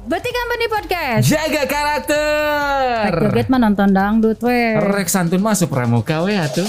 [0.00, 1.24] Berarti Company Podcast.
[1.28, 3.10] Jaga karakter.
[3.10, 4.74] Rek joget mah nonton dangdut we.
[4.74, 6.66] Rek santun masuk pramuka we atuh.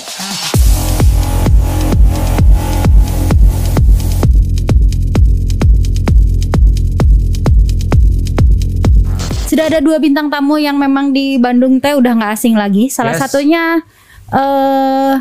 [9.43, 12.87] Sudah ada dua bintang tamu yang memang di Bandung teh udah nggak asing lagi.
[12.87, 13.21] Salah Yes.
[13.21, 13.83] satunya
[14.31, 15.13] eh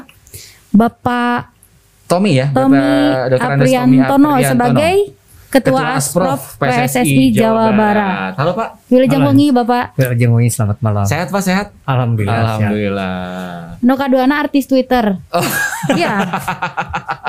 [0.71, 1.51] Bapak
[2.07, 3.39] Tommy ya, Tommy Bapak Dr.
[3.41, 4.43] Tommy Apriantono Apriantono.
[4.47, 4.95] sebagai
[5.51, 8.39] Ketua, Asprof PSSI Jawa Barat.
[8.39, 8.87] Halo Pak.
[8.87, 9.35] Wilujeng Halo.
[9.35, 9.99] wengi Bapak.
[9.99, 11.04] Wilujeng wengi selamat malam.
[11.11, 11.75] Sehat Pak, sehat?
[11.82, 12.39] Alhamdulillah.
[12.54, 13.14] Alhamdulillah.
[13.82, 15.18] No kaduana artis Twitter.
[15.35, 15.50] Oh.
[15.90, 16.23] Iya.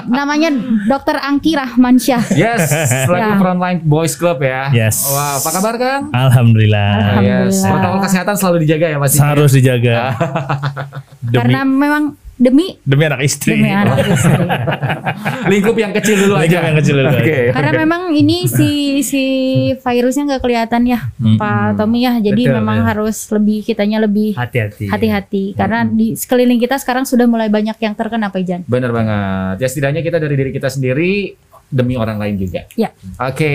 [0.05, 0.53] Namanya
[0.85, 1.17] Dr.
[1.17, 2.37] Angki Rahmansyah.
[2.37, 2.69] Yes,
[3.09, 3.41] selaku Ya.
[3.41, 4.69] Frontline Boys Club ya.
[4.69, 5.01] Yes.
[5.09, 6.13] Wah, apa kabar Kang?
[6.13, 6.93] Alhamdulillah.
[7.25, 7.49] Alhamdulillah.
[7.49, 9.17] Yes, protokol kesehatan selalu dijaga ya Mas.
[9.17, 10.13] Harus dijaga.
[11.25, 12.03] demi Karena memang
[12.41, 13.53] demi demi anak istri.
[13.53, 14.41] demi anak istri.
[15.47, 16.65] Lingkup yang kecil dulu Lingkup aja.
[16.65, 17.19] yang kecil dulu aja.
[17.21, 17.37] Oke.
[17.51, 18.69] Karena memang ini si
[19.01, 19.23] si
[19.75, 21.37] virusnya nggak kelihatan ya, Hmm.
[21.37, 22.17] Pak Tommy ya.
[22.17, 22.85] Jadi Betul, memang ya.
[22.89, 24.89] harus lebih kitanya lebih Hati-hati.
[24.89, 28.61] hati-hati karena di sekeliling kita sekarang sudah mulai banyak yang terkena Pak Ijan.
[28.65, 29.55] Bener banget.
[29.57, 32.67] Ya setidaknya kita dari diri kita sendiri demi orang lain juga.
[32.73, 32.91] Ya.
[33.17, 33.47] Oke,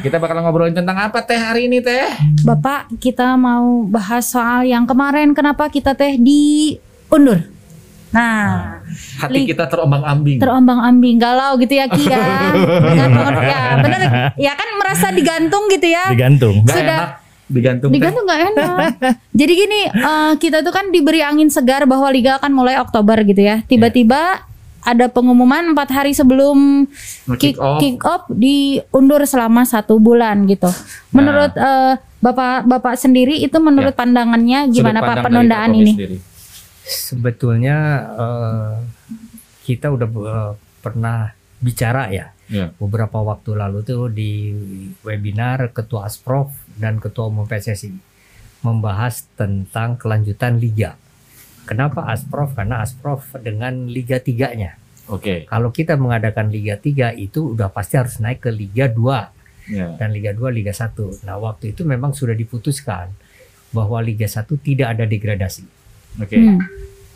[0.00, 2.02] kita bakal ngobrolin tentang apa teh hari ini teh?
[2.42, 7.46] Bapak, kita mau bahas soal yang kemarin kenapa kita teh diundur.
[8.14, 8.78] Nah,
[9.18, 10.38] Hati Li- kita terombang-ambing.
[10.38, 12.22] terombang-ambing galau gitu ya Ki ya.
[12.88, 14.00] Dengan pengen- ya bener
[14.38, 16.08] ya kan merasa digantung gitu ya.
[16.08, 16.62] Digantung.
[16.62, 16.86] Gak Sudah.
[16.86, 17.10] enak
[17.44, 17.90] digantung.
[17.90, 18.78] Digantung nggak enak.
[19.30, 23.42] Jadi gini, eh, kita tuh kan diberi angin segar bahwa liga akan mulai Oktober gitu
[23.42, 23.60] ya.
[23.62, 24.40] Tiba-tiba
[24.80, 26.84] ada pengumuman empat hari sebelum
[27.36, 27.78] kick, Kick off.
[27.78, 30.68] kick off diundur selama satu bulan gitu.
[31.10, 35.92] Menurut eh, bapak bapak sendiri itu menurut pandangannya Sudut gimana pak penundaan ini?
[35.92, 36.16] sendiri.
[36.84, 37.76] Sebetulnya
[38.14, 38.74] eh,
[39.64, 42.76] kita udah eh, pernah bicara ya Iya.
[42.76, 44.52] beberapa waktu lalu tuh di
[45.00, 47.88] webinar Ketua Asprof dan Ketua Umum PSSI
[48.60, 51.00] membahas tentang kelanjutan liga.
[51.64, 52.52] Kenapa Asprof?
[52.52, 54.76] Karena Asprof dengan Liga 3-nya.
[55.08, 55.48] Oke.
[55.48, 59.96] Kalau kita mengadakan Liga 3 itu udah pasti harus naik ke Liga 2 Ya.
[59.96, 61.24] dan Liga 2 Liga 1.
[61.24, 63.08] Nah, waktu itu memang sudah diputuskan
[63.72, 65.64] bahwa Liga 1 tidak ada degradasi.
[66.18, 66.36] Oke.
[66.36, 66.58] Hmm.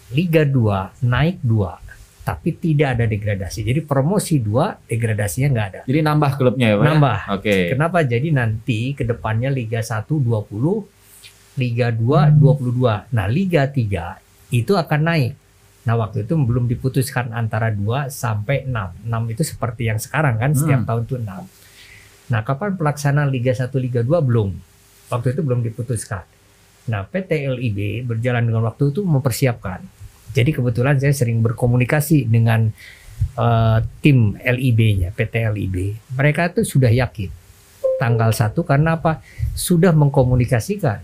[0.09, 1.88] Liga 2 naik 2
[2.25, 3.64] tapi tidak ada degradasi.
[3.64, 5.81] Jadi promosi 2 degradasinya nggak ada.
[5.88, 6.81] Jadi nambah klubnya ya, Pak?
[6.81, 6.88] ya?
[6.92, 7.19] Nambah.
[7.32, 7.56] Oke.
[7.72, 7.98] Kenapa?
[8.04, 10.84] Jadi nanti ke depannya Liga 1 20,
[11.56, 13.08] Liga 2 22.
[13.08, 14.20] Nah, Liga 3
[14.53, 15.32] itu akan naik.
[15.88, 19.08] Nah, waktu itu belum diputuskan antara 2 sampai 6.
[19.08, 20.88] 6 itu seperti yang sekarang kan setiap Hmm.
[20.88, 21.42] tahun itu 6.
[22.28, 24.53] Nah, kapan pelaksanaan Liga 1 Liga 2 belum.
[25.08, 26.28] Waktu itu belum diputuskan.
[26.88, 29.84] Nah, PT LIB berjalan dengan waktu itu mempersiapkan.
[30.32, 32.69] Jadi kebetulan saya sering berkomunikasi dengan
[33.37, 35.76] eh, tim LIB-nya, PT LIB.
[36.16, 37.28] Mereka itu sudah yakin
[38.00, 39.21] tanggal 1 karena apa?
[39.53, 41.03] Sudah mengkomunikasikan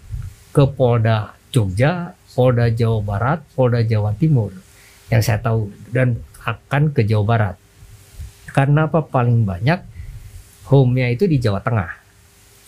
[0.54, 4.54] ke Polda Jogja, Polda Jawa Barat, Polda Jawa Timur
[5.10, 7.56] yang saya tahu dan akan ke Jawa Barat.
[8.54, 9.02] Karena apa?
[9.02, 9.82] Paling banyak
[10.70, 12.03] home-nya itu di Jawa Tengah.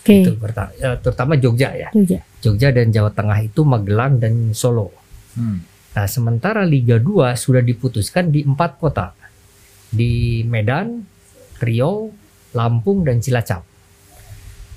[0.06, 0.22] Oke.
[0.22, 1.90] Itu eh, terutama Jogja ya.
[1.90, 2.22] Jogja.
[2.38, 4.94] Jogja dan Jawa Tengah itu Magelang dan Solo.
[5.34, 5.66] Hmm.
[5.98, 9.10] Nah, sementara Liga 2 sudah diputuskan di empat kota.
[9.90, 11.02] Di Medan,
[11.58, 12.14] Riau,
[12.54, 13.66] Lampung, dan Cilacap.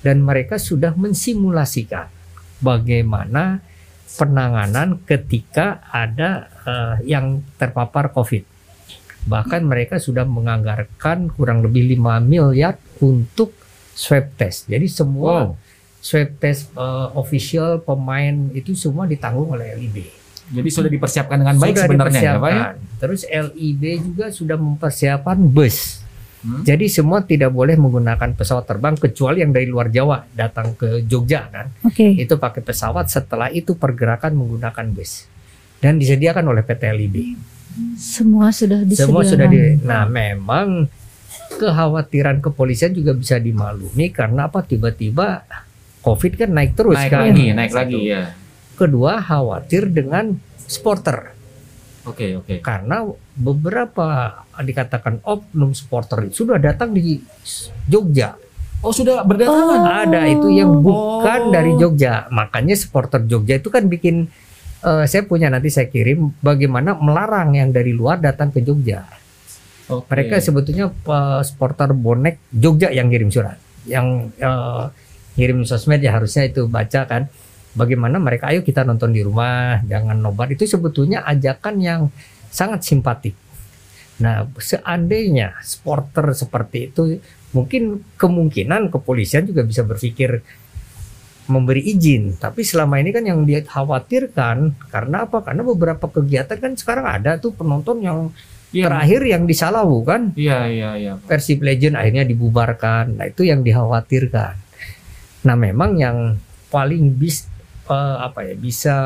[0.02, 2.10] Dan mereka sudah mensimulasikan
[2.58, 3.62] bagaimana
[4.18, 8.42] penanganan ketika ada eh, yang terpapar COVID.
[9.30, 13.59] Bahkan mereka sudah menganggarkan kurang lebih 5 miliar untuk
[13.94, 14.66] swab test.
[14.66, 15.58] Jadi semua Wow.
[16.00, 20.20] swab test eh, official pemain itu semua ditanggung oleh LIB.
[20.50, 22.64] Jadi sudah dipersiapkan dengan baik Sudah sebenarnya ya, Pak ya?
[22.98, 26.02] Terus LIB juga sudah mempersiapkan bus.
[26.40, 26.64] Hmm.
[26.64, 31.46] Jadi semua tidak boleh menggunakan pesawat terbang kecuali yang dari luar Jawa datang ke Jogja
[31.52, 31.70] kan.
[31.84, 32.16] Oke.
[32.16, 35.28] Itu pakai pesawat setelah itu pergerakan menggunakan bus.
[35.78, 37.16] Dan disediakan oleh PT LIB.
[37.94, 39.06] Semua sudah disediakan.
[39.06, 40.88] Semua sudah di Nah, memang
[41.60, 45.44] kekhawatiran kepolisian juga bisa dimaklumi karena apa tiba-tiba
[46.00, 47.20] Covid kan naik terus Naik kan.
[47.28, 47.78] lagi, naik Satu.
[47.78, 48.22] lagi ya.
[48.72, 50.32] Kedua khawatir dengan
[50.64, 51.36] supporter.
[52.00, 52.64] Oke, oke.
[52.64, 53.04] karena
[53.36, 57.20] beberapa dikatakan oknum supporter itu sudah datang di
[57.84, 58.40] Jogja.
[58.80, 60.08] Oh, sudah berdatangan.
[60.08, 61.20] Ada itu yang Oh.
[61.20, 62.24] bukan dari Jogja.
[62.32, 64.32] Makanya supporter Jogja itu kan bikin
[64.80, 69.04] eh, saya punya nanti saya kirim bagaimana melarang yang dari luar datang ke Jogja.
[69.90, 70.06] Oke.
[70.06, 73.58] Mereka sebetulnya eh, supporter bonek Jogja yang kirim surat.
[73.84, 74.84] Yang eh,
[75.34, 77.26] kirim sosmed ya harusnya itu baca kan.
[77.70, 80.50] Bagaimana mereka ayo kita nonton di rumah, jangan nobar.
[80.50, 82.00] Itu sebetulnya ajakan yang
[82.50, 83.38] sangat simpatik.
[84.20, 90.42] Nah, seandainya supporter seperti itu mungkin kemungkinan kepolisian juga bisa berpikir
[91.50, 92.38] memberi izin.
[92.38, 94.56] Tapi selama ini kan yang dikhawatirkan
[94.92, 95.42] karena apa?
[95.42, 98.18] Karena beberapa kegiatan kan sekarang ada tuh penonton yang
[98.70, 98.86] Iya.
[98.86, 101.12] terakhir yang di Salawu kan Iya, iya, iya.
[101.18, 103.18] Persib Legend akhirnya dibubarkan.
[103.18, 104.54] Nah, itu yang dikhawatirkan.
[105.42, 106.38] Nah, memang yang
[106.70, 107.50] paling bis
[107.90, 108.96] eh, apa ya bisa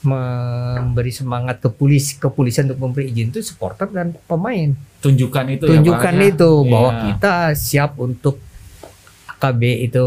[0.00, 4.72] memberi semangat ke polis kepolisian untuk memberi izin itu supporter dan pemain.
[5.04, 6.32] Tunjukkan itu Tunjukkan ya, Pak, ya.
[6.32, 7.02] itu bahwa Iya.
[7.12, 8.40] kita siap untuk
[9.36, 10.06] AKB itu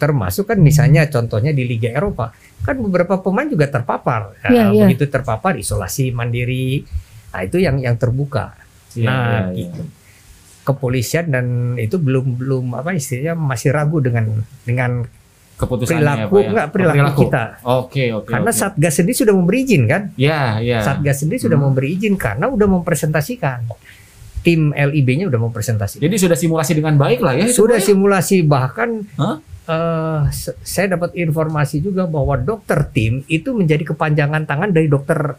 [0.00, 4.36] termasuk kan misalnya contohnya di Liga Eropa kan beberapa pemain juga terpapar.
[4.44, 4.84] Iya, iya.
[4.88, 6.84] begitu terpapar isolasi mandiri.
[7.30, 8.58] Nah, itu yang yang terbuka
[8.90, 9.70] Iya, nah, iya, iya.
[9.70, 9.82] gitu.
[10.60, 14.28] kepolisian dan itu belum belum apa istilahnya masih ragu dengan
[14.60, 15.02] dengan
[15.56, 16.48] Keputusannya perilaku ya?
[16.48, 17.44] enggak Oh, perilaku, kita.
[17.62, 18.28] Oke, oke.
[18.28, 18.56] Karena oke.
[18.56, 20.02] Satgas sendiri sudah memberi izin kan?
[20.14, 20.80] Ya, ya.
[20.80, 21.68] Satgas sendiri sudah Hmm.
[21.68, 23.68] memberi izin karena udah mempresentasikan.
[24.40, 26.00] Tim LIB-nya udah mempresentasikan.
[26.00, 27.44] Jadi sudah simulasi dengan baik lah ya.
[27.46, 27.84] sudah ya?
[27.84, 29.36] simulasi bahkan Hah?
[29.66, 35.36] eh, se- saya dapat informasi juga bahwa dokter tim itu menjadi kepanjangan tangan dari dokter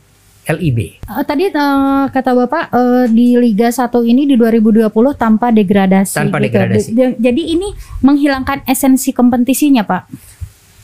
[0.57, 0.79] LIB.
[0.99, 6.15] Eh, tadi eh, kata Bapak eh, di Liga 1 ini di 2020 tanpa degradasi.
[6.17, 6.45] Tanpa gitu.
[6.51, 6.89] degradasi.
[6.91, 7.67] De- de- jadi ini
[8.03, 10.03] menghilangkan esensi kompetisinya, Pak.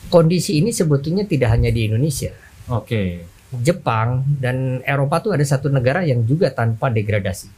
[0.08, 2.32] Kondisi ini sebetulnya tidak hanya di Indonesia.
[2.72, 3.28] Oke.
[3.48, 7.48] Jepang dan Eropa tuh ada satu negara yang juga tanpa degradasi.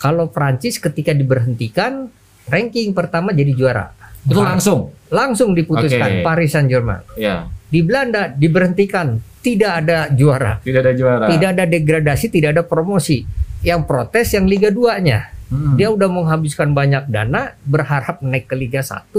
[0.00, 2.08] Kalau Prancis ketika diberhentikan
[2.48, 3.92] ranking pertama jadi juara.
[4.24, 4.80] Itu langsung.
[5.12, 6.24] Langsung diputuskan Oke.
[6.24, 7.04] Paris Saint-Germain.
[7.14, 7.48] Ya.
[7.68, 10.58] Di Belanda diberhentikan, tidak ada juara.
[10.64, 11.26] Tidak ada juara.
[11.28, 13.22] Tidak ada degradasi, tidak ada promosi.
[13.60, 15.32] Yang protes yang Liga 2-nya.
[15.52, 15.76] Hmm.
[15.76, 19.12] Dia udah menghabiskan banyak dana berharap naik ke Liga 1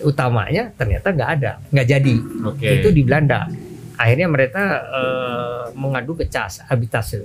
[0.00, 2.14] utamanya ternyata nggak ada, nggak jadi.
[2.48, 2.66] Oke.
[2.80, 3.48] Itu di Belanda.
[4.00, 7.20] Akhirnya mereka eh, mengadu ke CAS Habitase.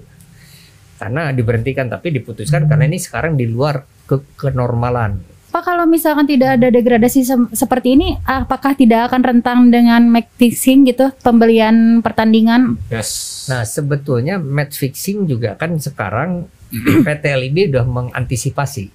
[0.96, 5.35] Karena diberhentikan tapi diputuskan karena ini sekarang di luar ke kenormalan.
[5.56, 10.28] Pak kalau misalkan tidak ada degradasi sem- seperti ini, apakah tidak akan rentang dengan match
[10.36, 12.76] fixing gitu, pembelian pertandingan?
[12.92, 13.48] Yes.
[13.48, 16.52] Nah, sebetulnya match fixing juga kan sekarang
[17.08, 18.92] PT LIB udah mengantisipasi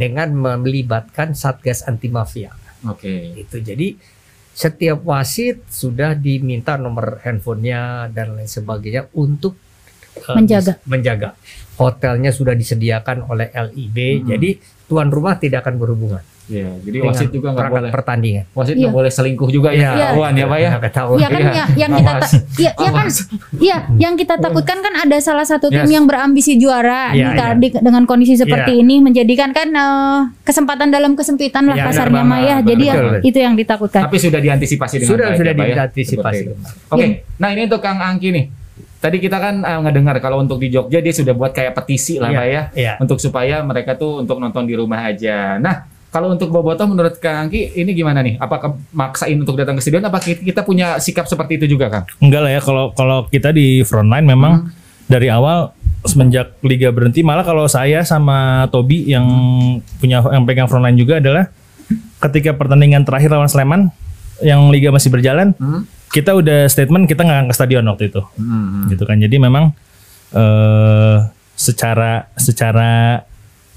[0.00, 2.56] dengan melibatkan Satgas Anti Mafia.
[2.88, 3.36] Oke.
[3.36, 3.92] Itu jadi
[4.56, 9.60] setiap wasit sudah diminta nomor handphonenya dan lain sebagainya untuk
[10.16, 10.80] eh, Menjaga.
[10.88, 11.36] menjaga.
[11.76, 14.28] Hotelnya sudah disediakan oleh LIB, Hmm.
[14.32, 14.50] jadi
[14.88, 17.90] tuan rumah tidak akan berhubungan Ya, jadi dengan wasit juga nggak boleh.
[17.92, 18.44] pertandingan.
[18.56, 18.80] Wasit Iya.
[18.80, 19.92] nggak boleh selingkuh juga ya.
[19.92, 19.92] Iya.
[19.92, 20.68] Ketahuan ya, Pak ya.
[20.72, 21.18] Nggak ketahuan.
[21.20, 21.52] Iya kan Iya.
[21.52, 22.12] ya, yang kita.
[22.56, 23.06] Iya, ya kan?
[23.60, 25.92] Iya, yang kita takutkan kan ada salah satu tim Yes.
[25.92, 27.48] yang berambisi juara Iya, Di- iya.
[27.52, 28.80] di- dengan kondisi seperti Iya.
[28.80, 32.24] ini menjadikan kan eh, kesempatan dalam kesempitan lah Iya, kasarnya ya.
[32.24, 34.08] banget, Jadi ya, itu yang ditakutkan.
[34.08, 35.74] Tapi sudah diantisipasi dengan Sudah baik sudah ya, Pak ya?
[35.76, 36.42] diantisipasi.
[36.48, 36.88] Seperti itu.
[36.88, 37.06] Oke.
[37.36, 38.44] Nah, ini untuk Kang Angki nih.
[38.98, 42.28] Tadi kita kan eh, ngedengar kalau untuk di Jogja dia sudah buat kayak petisi lah,
[42.28, 42.38] Iya.
[42.38, 42.62] Pak ya.
[42.74, 42.92] Iya.
[42.98, 45.54] Untuk supaya mereka tuh untuk nonton di rumah aja.
[45.56, 48.34] Nah, kalau untuk Boboto menurut Kang Angki ini gimana nih?
[48.36, 52.04] Apakah maksain untuk datang ke stadion apa kita punya sikap seperti itu juga, Kang?
[52.18, 54.72] Enggak lah ya kalau kalau kita di frontline memang
[55.04, 59.26] dari awal semenjak liga berhenti malah kalau saya sama Tobi yang
[59.98, 61.50] punya yang pegang frontline juga adalah
[62.18, 63.90] ketika pertandingan terakhir lawan Sleman
[64.40, 65.82] yang liga masih berjalan Hmm?
[66.08, 68.22] Kita udah statement kita nggak ke stadion waktu itu.
[68.40, 68.88] Hmm.
[68.88, 69.20] gitu kan.
[69.20, 69.72] Jadi memang
[70.32, 71.16] eh
[71.58, 73.22] secara secara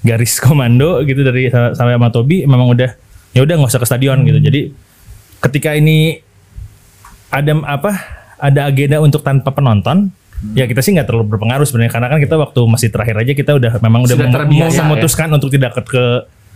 [0.06, 2.90] garis komando gitu dari sampai sama Tobi memang udah
[3.34, 4.38] ya udah nggak usah ke stadion gitu.
[4.38, 4.60] Jadi
[5.42, 6.18] ketika ini
[7.32, 7.90] ada apa
[8.38, 10.12] ada agenda untuk tanpa penonton
[10.58, 11.92] ya kita sih nggak terlalu berpengaruh sebenarnya.
[11.94, 14.82] Karena kan kita waktu masih terakhir aja kita udah memang udah Sudah terbiasa, ya?
[14.86, 16.04] memutuskan untuk tidak ke, ke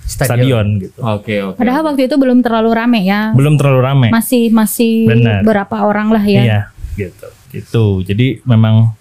[0.06, 0.66] stadion.
[0.78, 1.58] gitu Oke, oke.
[1.58, 3.30] Padahal waktu itu belum terlalu rame ya.
[3.32, 5.42] belum terlalu rame Masih masih Benar.
[5.42, 6.42] berapa orang lah ya.
[6.42, 6.60] Iya,
[6.96, 7.26] gitu.
[7.50, 7.84] Gitu.
[8.04, 8.94] Jadi memang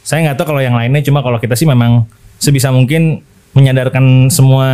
[0.00, 4.66] saya nggak tahu kalau yang lainnya cuma kalau kita sih memang sebisa mungkin menyadarkan semua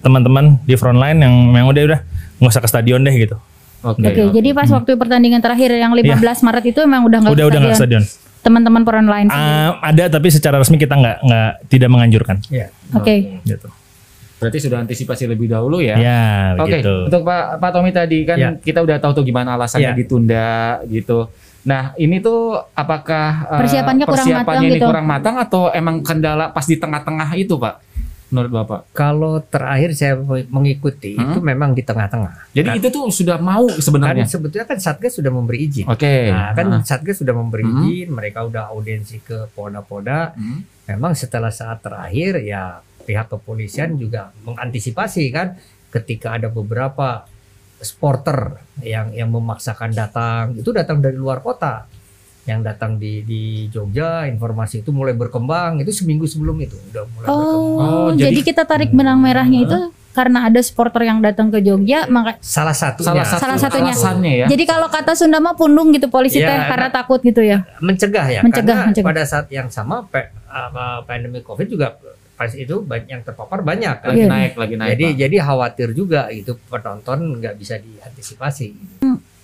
[0.00, 2.00] teman-teman di frontline yang memang udah udah
[2.38, 3.36] nggak usah ke stadion deh gitu.
[3.82, 4.02] Oke.
[4.04, 7.36] Oke, jadi pas waktu pertandingan terakhir yang 15 Maret itu emang udah nggak Iya.
[7.36, 8.02] udah ke udah nggak stadion.
[8.02, 8.20] stadion.
[8.42, 9.28] Teman-teman frontline.
[9.28, 12.70] Ah, ada tapi secara resmi kita nggak nggak tidak menganjurkan Iya.
[12.92, 13.38] Oke.
[13.42, 13.68] gitu.
[14.42, 15.94] Berarti sudah antisipasi lebih dahulu ya.
[15.94, 16.22] Ya,
[16.56, 17.06] Oke, gitu.
[17.06, 18.50] untuk Pak Pak Tommy tadi kan Ya.
[18.52, 19.96] kita udah tahu tuh gimana alasannya Ya.
[19.96, 20.50] ditunda
[20.86, 21.30] gitu.
[21.62, 24.86] Nah, ini tuh apakah eh, Persiapannya kurang persiapannya matang ini gitu?
[24.88, 27.74] kurang matang atau emang kendala pas di tengah-tengah itu, Pak?
[28.28, 28.80] Menurut Bapak.
[28.90, 30.16] Kalau terakhir saya
[30.48, 31.22] mengikuti Hmm?
[31.28, 32.48] itu memang di tengah-tengah.
[32.50, 34.24] Jadi Kan- itu tuh sudah mau kan sebenarnya.
[34.24, 35.84] sebetulnya kan Satgas sudah memberi izin.
[35.84, 36.28] Oke.
[36.28, 36.80] Nah, kan Ah.
[36.80, 37.84] Satgas sudah memberi Hmm.
[37.84, 40.32] izin, mereka udah audiensi ke Polda-Polda.
[40.32, 40.64] Hmm.
[40.84, 47.26] Memang setelah saat terakhir ya pihak kepolisian juga mengantisipasi kan ketika ada beberapa
[47.78, 51.84] sporter yang yang memaksakan datang, itu datang dari luar kota.
[52.42, 57.26] Yang datang di di Jogja, informasi itu mulai berkembang, itu seminggu sebelum itu udah mulai
[57.26, 57.78] berkembang.
[57.78, 59.78] Oh, Oh, jadi, jadi- kita tarik benang merahnya itu
[60.10, 63.06] karena ada supporter yang datang ke Jogja, maka Salah satunya.
[63.16, 63.92] Salah satu Salah satunya.
[63.92, 64.46] alasannya ya.
[64.46, 67.62] jadi kalau kata Sunda mah pundung gitu polisi Ya, teh karena nah- takut gitu ya.
[67.78, 69.06] mencegah ya Mencegah, karena mencegah.
[69.08, 71.94] pada saat yang sama pe- apa, pandemi covid juga
[72.42, 74.10] pas itu banyak yang terpapar banyak kan.
[74.10, 74.28] lagi Iya.
[74.28, 74.90] naik, lagi naik.
[74.92, 75.16] jadi Pak.
[75.16, 78.66] jadi khawatir juga itu penonton nggak bisa diantisipasi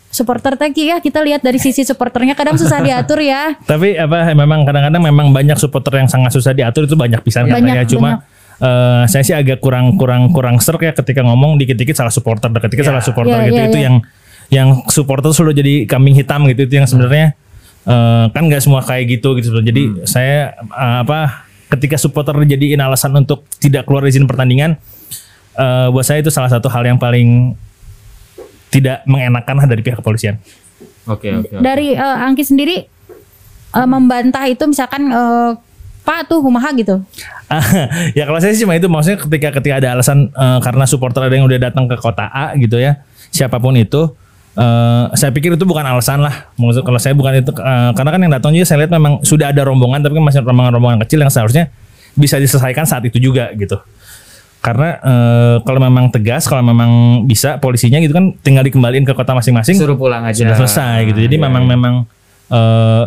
[0.08, 3.52] Supporter teh Ki, ya kita lihat dari sisi supporternya kadang susah diatur ya.
[3.70, 7.60] Tapi apa memang kadang-kadang memang banyak supporter yang sangat susah diatur itu banyak pisan Banyak,
[7.60, 7.84] katanya.
[7.84, 8.10] Cuma
[8.58, 12.82] eh, saya sih agak kurang kurang kurang serk ya ketika ngomong dikit-dikit salah supporter, dikit-dikit
[12.82, 12.90] Ya.
[12.90, 13.54] salah supporter Ya, gitu.
[13.54, 13.84] ya, itu ya.
[13.84, 13.94] yang
[14.48, 17.36] yang supporter selalu jadi kambing hitam gitu itu yang sebenarnya
[17.84, 19.52] eh, kan nggak semua kayak gitu gitu.
[19.54, 24.80] Jadi saya eh, apa ketika supporter dijadiin alasan untuk tidak keluar izin pertandingan
[25.56, 27.52] eh, buat saya itu salah satu hal yang paling
[28.68, 30.37] tidak mengenakan lah dari pihak kepolisian.
[31.08, 31.56] Oke, oke.
[31.56, 31.64] oke.
[31.64, 32.76] Dari eh, Angki sendiri
[33.76, 35.52] eh, membantah itu misalkan eh,
[36.08, 37.04] Pak tuh kumaha gitu.
[38.18, 41.34] ya kalau saya sih cuma itu maksudnya ketika ketika ada alasan eh, karena supporter ada
[41.37, 44.08] yang udah datang ke kota A gitu ya siapa pun itu
[44.58, 48.20] eh, saya pikir itu bukan alasan lah maksud kalau saya bukan itu eh, karena kan
[48.20, 51.30] yang datang juga saya lihat memang sudah ada rombongan tapi kan masih rombongan-rombongan kecil yang
[51.30, 51.70] seharusnya
[52.12, 53.78] bisa diselesaikan saat itu juga gitu
[54.58, 59.30] karena eh, kalau memang tegas kalau memang bisa polisinya gitu kan tinggal dikembaliin ke kota
[59.30, 60.34] masing-masing Suruh pulang aja.
[60.34, 61.18] sudah selesai gitu.
[61.30, 61.70] Jadi Iya, memang iya.
[61.78, 61.94] memang
[62.50, 63.04] eh,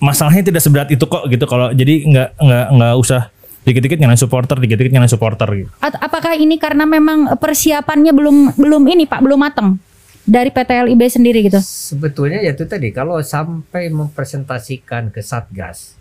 [0.00, 1.44] masalahnya tidak seberat itu kok gitu.
[1.44, 3.28] Kalau jadi nggak nggak nggak usah
[3.68, 5.68] dikit-dikit nyalain supporter, dikit-dikit nyalain supporter gitu.
[5.80, 9.76] Apakah ini karena memang persiapannya belum belum ini Pak belum matang
[10.24, 11.60] dari PT LIB sendiri gitu?
[11.60, 16.00] sebetulnya ya itu tadi kalau sampai mempresentasikan ke satgas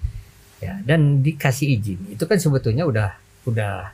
[0.64, 3.10] ya dan dikasih izin itu kan sebetulnya udah
[3.44, 3.92] udah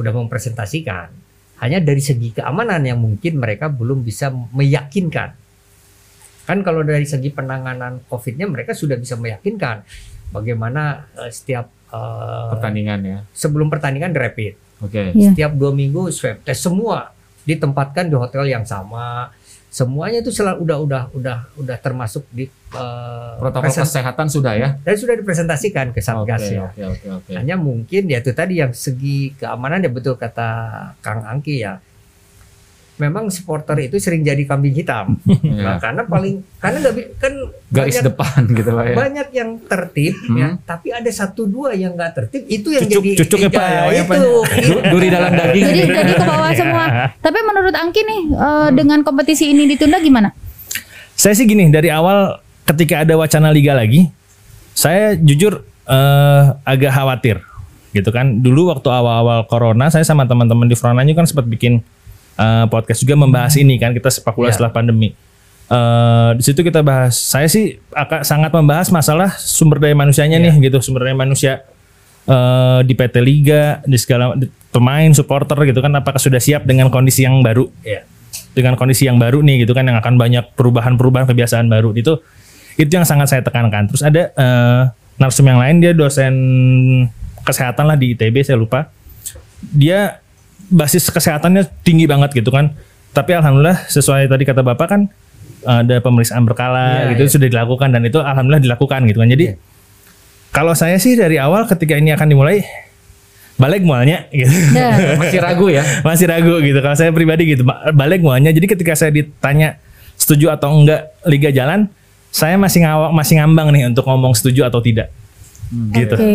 [0.00, 1.12] udah mempresentasikan
[1.60, 5.36] hanya dari segi keamanan yang mungkin mereka belum bisa meyakinkan
[6.48, 9.84] kan kalau dari segi penanganan covidnya mereka sudah bisa meyakinkan
[10.32, 13.18] bagaimana eh, setiap eh, Pertandingan ya.
[13.36, 15.12] sebelum pertandingan rapid Oke.
[15.12, 15.34] Iya.
[15.36, 17.12] setiap dua minggu swab test semua
[17.44, 19.28] ditempatkan di hotel yang sama
[19.68, 24.68] semuanya itu selalu udah udah udah udah termasuk di eh, Protokol kesehatan sudah ya.
[24.80, 27.32] dan sudah dipresentasikan ke satgas Oke, ya Oke, oke, oke.
[27.36, 30.50] hanya mungkin ya itu tadi yang segi keamanan ya betul kata
[31.04, 31.76] Kang Angki ya
[32.98, 35.64] memang supporter itu sering jadi kambing hitam Ya.
[35.64, 37.32] Nah, karena paling karena nggak kan
[37.68, 38.94] Garis banyak, depan gitu Pak ya.
[38.96, 40.36] banyak yang tertib Hmm.
[40.36, 43.64] ya tapi ada satu dua yang nggak tertib itu yang Cucuk- jadi cucuk ya, Pak,
[43.64, 44.16] ya, ya, Pak.
[44.16, 44.32] itu,
[44.66, 45.64] Du- Duri dalam daging.
[45.64, 46.84] Jadi jadi ke bawah semua.
[47.16, 50.34] Tapi menurut Angki nih eh, dengan kompetisi ini ditunda gimana?
[51.12, 54.10] Saya sih gini dari awal ketika ada wacana liga lagi,
[54.70, 57.40] saya jujur eh, agak khawatir
[57.90, 58.38] gitu kan.
[58.38, 61.80] Dulu waktu awal-awal corona saya sama teman-teman di Frontanyu kan sempat bikin
[62.38, 64.54] eh, podcast juga membahas ini kan kita sepak bola Ya.
[64.54, 65.12] setelah pandemi.
[65.68, 67.12] Eh, di situ kita bahas.
[67.12, 71.66] Saya sih akan sangat membahas masalah sumber daya manusianya nih gitu, sumber daya manusia
[72.24, 76.88] eh, di PT Liga, di segala di- pemain, supporter gitu kan apakah sudah siap dengan
[76.88, 77.68] kondisi yang baru?
[77.82, 78.04] ya
[78.48, 82.18] dengan kondisi yang baru nih gitu kan yang akan banyak perubahan-perubahan kebiasaan baru itu
[82.74, 84.82] itu yang sangat saya tekankan terus ada eh,
[85.16, 86.34] narsum yang lain dia dosen
[87.42, 88.90] kesehatan lah di ITB saya lupa
[89.62, 90.18] dia
[90.68, 92.72] basis kesehatannya tinggi banget gitu kan
[93.10, 95.00] tapi alhamdulillah sesuai tadi kata bapak kan
[95.60, 97.32] ada pemeriksaan berkala Iya, gitu iya.
[97.32, 99.54] sudah dilakukan dan itu alhamdulillah dilakukan gitu kan jadi Iya.
[100.48, 102.62] kalau saya sih dari awal ketika ini akan dimulai
[103.56, 104.94] balik mualnya gitu Dah.
[105.20, 105.82] Masih ragu ya.
[106.00, 109.82] masih ragu gitu kalau saya pribadi gitu ba- balik muanya jadi ketika saya ditanya
[110.14, 111.90] setuju atau enggak liga jalan
[112.28, 115.10] saya masih ngawak masih ngambang nih untuk ngomong setuju atau tidak
[115.90, 116.34] gitu Oke.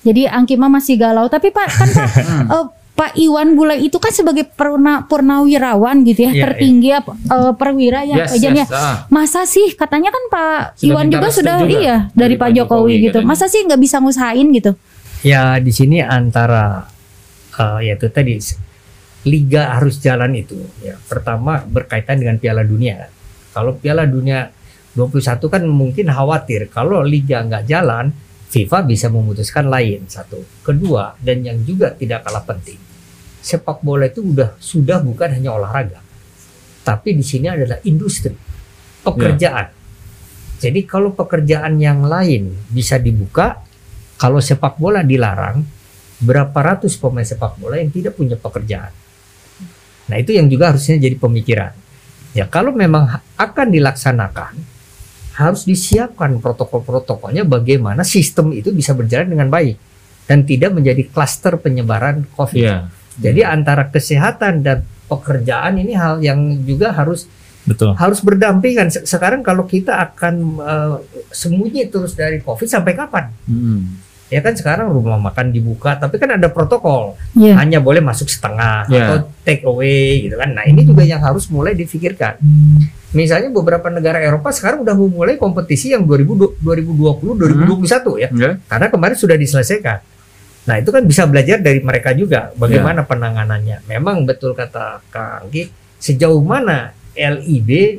[0.00, 1.28] Jadi Angki mah masih galau.
[1.28, 2.08] Tapi Pak kan Pak
[2.54, 2.64] eh,
[3.00, 8.04] Pak Iwan Bule itu kan sebagai purna, purnawirawan gitu ya, Iya, tertinggi apa, eh, perwira
[8.04, 9.08] ya Yes, yes, ah.
[9.08, 13.24] Masa sih katanya kan Pak Sudah Iwan juga sudah juga iya dari, Pak Jokowi, gitu.
[13.24, 13.32] katanya.
[13.32, 14.76] Masa sih nggak bisa ngusahain gitu?
[15.24, 16.92] Ya di sini antara
[17.56, 18.36] eh, ya itu tadi
[19.24, 23.08] liga harus jalan itu ya pertama berkaitan dengan Piala Dunia.
[23.56, 24.44] Kalau Piala Dunia
[24.92, 28.12] 21 kan mungkin khawatir kalau liga nggak jalan
[28.52, 30.44] FIFA bisa memutuskan lain satu.
[30.60, 32.89] Kedua dan yang juga tidak kalah penting
[33.40, 36.00] sepak bola itu udah sudah bukan hanya olahraga
[36.80, 38.32] tapi di sini adalah industri
[39.04, 39.68] pekerjaan.
[40.60, 43.64] Jadi kalau pekerjaan yang lain bisa dibuka
[44.20, 45.64] kalau sepak bola dilarang,
[46.20, 48.92] berapa ratus pemain sepak bola yang tidak punya pekerjaan?
[50.12, 51.72] Nah, itu yang juga harusnya jadi pemikiran.
[52.36, 53.08] Ya, kalau memang
[53.40, 54.52] akan dilaksanakan,
[55.40, 59.80] harus disiapkan protokol-protokolnya bagaimana sistem itu bisa berjalan dengan baik
[60.28, 62.60] dan tidak menjadi klaster penyebaran COVID.
[62.60, 62.92] Iya.
[63.20, 67.28] Jadi antara kesehatan dan pekerjaan ini hal yang juga harus
[67.60, 68.88] betul harus berdampingan.
[68.88, 70.96] Se- Sekarang kalau kita akan eh,
[71.28, 73.28] sembunyi terus dari COVID sampai kapan?
[73.44, 74.00] Hmm.
[74.30, 77.18] Ya kan sekarang rumah makan dibuka, tapi kan ada protokol.
[77.34, 77.58] Iya.
[77.58, 79.02] Hanya boleh masuk setengah Iya.
[79.02, 80.54] atau take away gitu kan.
[80.54, 82.38] Nah, ini juga yang harus mulai difikirkan.
[83.10, 88.30] Misalnya beberapa negara Eropa sekarang udah memulai kompetisi yang 2020 2020 2021 ya.
[88.30, 88.50] Ya.
[88.62, 89.98] Karena kemarin sudah diselesaikan.
[90.70, 93.90] Nah, itu kan bisa belajar dari mereka juga bagaimana penanganannya.
[93.90, 95.50] Memang betul kata Kang
[95.98, 97.98] sejauh mana LIB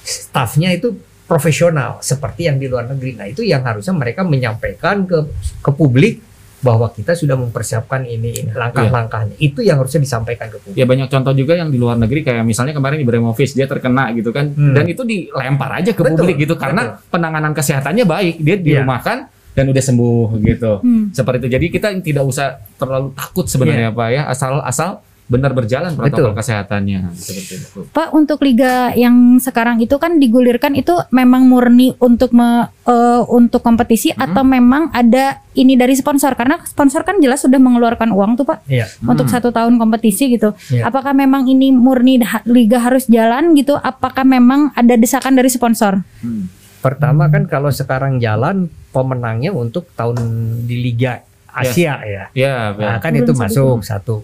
[0.00, 0.96] stafnya itu
[1.28, 3.20] profesional seperti yang di luar negeri.
[3.20, 5.28] Nah, itu yang harusnya mereka menyampaikan ke
[5.60, 6.24] ke publik
[6.64, 9.36] bahwa kita sudah mempersiapkan ini, ini langkah-langkahnya.
[9.36, 10.80] Itu yang harusnya disampaikan ke publik.
[10.80, 14.32] Ya banyak contoh juga yang di luar negeri kayak misalnya kemarin Ibrahimovic dia terkena gitu
[14.32, 14.72] kan Hmm.
[14.72, 18.64] dan itu dilempar aja ke Betul, publik gitu karena penanganan kesehatannya baik dia Iya.
[18.80, 21.10] dirumahkan dan udah sembuh gitu Hmm.
[21.10, 23.96] seperti itu jadi kita tidak usah terlalu takut sebenarnya Iya.
[23.96, 24.90] pak ya asal asal
[25.24, 26.36] benar berjalan protokol Betul.
[26.36, 32.28] kesehatannya seperti itu Pak untuk liga yang sekarang itu kan digulirkan itu memang murni untuk
[32.30, 34.20] me- eh, untuk kompetisi Hmm.
[34.20, 38.68] atau memang ada ini dari sponsor karena sponsor kan jelas sudah mengeluarkan uang tuh Pak
[38.68, 38.84] Iya.
[39.00, 40.52] untuk satu tahun kompetisi gitu.
[40.68, 40.92] Iya.
[40.92, 43.72] Apakah memang ini murni liga harus jalan gitu?
[43.74, 46.04] Apakah memang ada desakan dari sponsor?
[46.20, 46.52] Hmm.
[46.84, 50.20] Pertama kan kalau sekarang jalan pemenangnya untuk tahun
[50.62, 52.24] di Liga Asia ya.
[52.36, 54.20] ya ya Nah, kan itu masuk satu.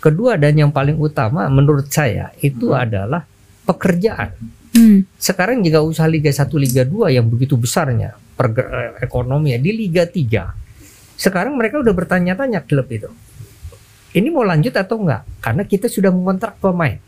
[0.00, 2.80] Kedua dan yang paling utama menurut saya itu Hmm.
[2.80, 3.28] adalah
[3.62, 4.32] pekerjaan.
[4.72, 5.04] Hmm.
[5.14, 10.08] Sekarang jika usaha Liga 1 Liga 2 yang begitu besarnya perge- eh, ekonominya di Liga
[10.08, 10.56] 3.
[11.14, 13.12] Sekarang mereka udah bertanya-tanya klub itu.
[14.10, 15.22] Ini mau lanjut atau enggak?
[15.38, 16.98] Karena kita sudah mengontrak pemain.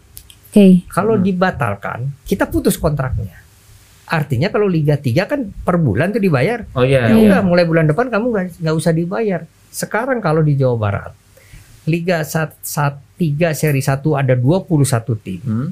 [0.52, 0.84] Oke.
[0.86, 1.24] Kalau Hmm.
[1.24, 3.41] dibatalkan, kita putus kontraknya.
[4.04, 6.66] Artinya kalau Liga 3 kan per bulan tuh dibayar.
[6.72, 7.22] oh iya Ya Iya.
[7.28, 9.40] udah mulai bulan depan kamu nggak nggak usah dibayar.
[9.68, 11.12] Sekarang kalau di Jawa Barat
[11.84, 12.78] Liga 3
[13.52, 15.68] seri 1 ada 21 tim Hmm.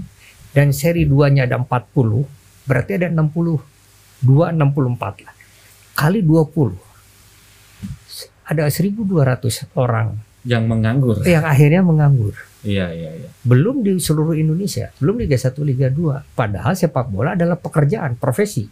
[0.50, 2.26] dan seri 2-nya ada 40,
[2.64, 3.62] berarti ada 60
[4.20, 5.34] 2 64 lah.
[5.92, 6.74] Kali 20.
[8.44, 12.32] Ada 1200 orang yang menganggur yang akhirnya menganggur.
[12.60, 16.36] iya iya iya Belum di seluruh Indonesia, belum Liga 1 Liga 2.
[16.36, 18.68] Padahal sepak bola adalah pekerjaan, profesi.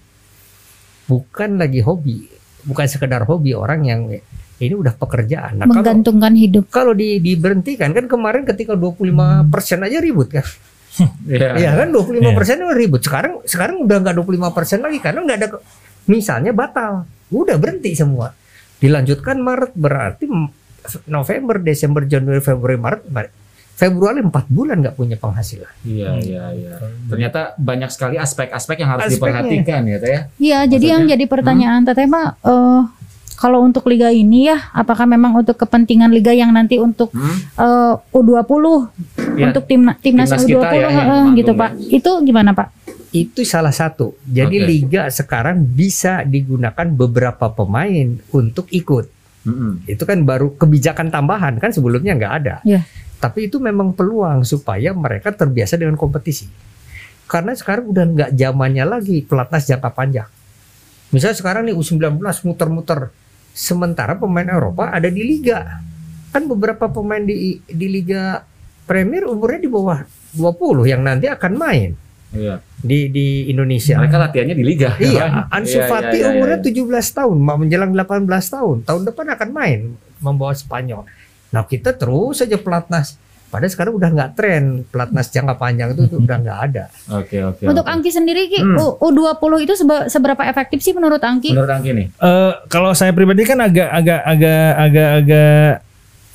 [1.09, 2.29] Bukan lagi hobi,
[2.69, 4.01] bukan sekedar hobi orang yang
[4.59, 5.57] ini udah pekerjaan.
[5.57, 6.65] Nah, kalau Menggantungkan hidup.
[6.69, 9.49] kalau di, diberhentikan kan kemarin ketika 25%
[9.89, 10.45] aja ribut kan.
[11.31, 13.01] iya Iya kan 25% persen ribut.
[13.01, 15.49] Sekarang sekarang udah nggak 25% lagi karena nggak ada
[16.05, 17.09] misalnya batal.
[17.33, 18.35] Udah berhenti semua.
[18.79, 20.27] Dilanjutkan Maret berarti
[21.07, 23.33] November, Desember, Januari, Februari, Maret, Maret.
[23.75, 25.71] Februari 4 bulan nggak punya penghasilan.
[25.87, 26.75] iya iya iya
[27.07, 29.39] ternyata banyak sekali aspek-aspek yang harus Aspeknya.
[29.39, 32.83] diperhatikan ya teh ya Iya, jadi yang jadi pertanyaan Teteh mah eh,
[33.35, 37.39] kalau untuk liga ini ya, apakah memang untuk kepentingan liga yang nanti untuk Hmm?
[37.55, 38.51] eh, U20
[39.39, 41.61] Ya, untuk tim timnas timnas U20 kita ya, manggung gitu ya.
[41.61, 41.71] Pak.
[41.79, 42.69] Itu gimana Pak?
[43.09, 44.19] Itu salah satu.
[44.27, 44.67] Jadi Oke.
[44.67, 49.07] liga sekarang bisa digunakan beberapa pemain untuk ikut.
[49.49, 49.73] Mm-mm.
[49.89, 52.57] Itu kan baru kebijakan tambahan kan sebelumnya nggak ada.
[52.69, 52.85] Iya.
[53.19, 56.47] Tapi itu memang peluang supaya mereka terbiasa dengan kompetisi.
[57.25, 60.29] Karena sekarang udah nggak zamannya lagi pelatnas jangka panjang.
[61.11, 63.09] Misalnya sekarang nih U19 muter-muter.
[63.57, 65.83] Sementara pemain Eropa ada di liga.
[66.31, 68.45] Kan beberapa pemain di di liga
[68.87, 70.01] Premier umurnya di bawah
[70.37, 71.91] 20 yang nanti akan main
[72.31, 73.97] iya di di Indonesia.
[73.97, 76.67] mereka latihannya di liga Iya, Ansu Iya, Fati iya, iya, umurnya iya.
[77.01, 78.77] 17 tahun, mau menjelang 18 tahun.
[78.83, 79.81] Tahun depan akan main
[80.19, 81.03] membawa Spanyol.
[81.49, 83.17] Nah, kita terus saja pelatnas.
[83.49, 86.85] Padahal sekarang udah nggak tren pelatnas jangka panjang itu udah nggak ada.
[87.11, 87.91] oke oke Untuk oke.
[87.91, 88.77] Angki sendiri Ki, Hmm.
[88.77, 91.51] U- U20 itu sebe- seberapa efektif sih menurut Angki?
[91.51, 95.69] menurut Angki nih Eh, kalau saya pribadi kan agak agak agak agak agak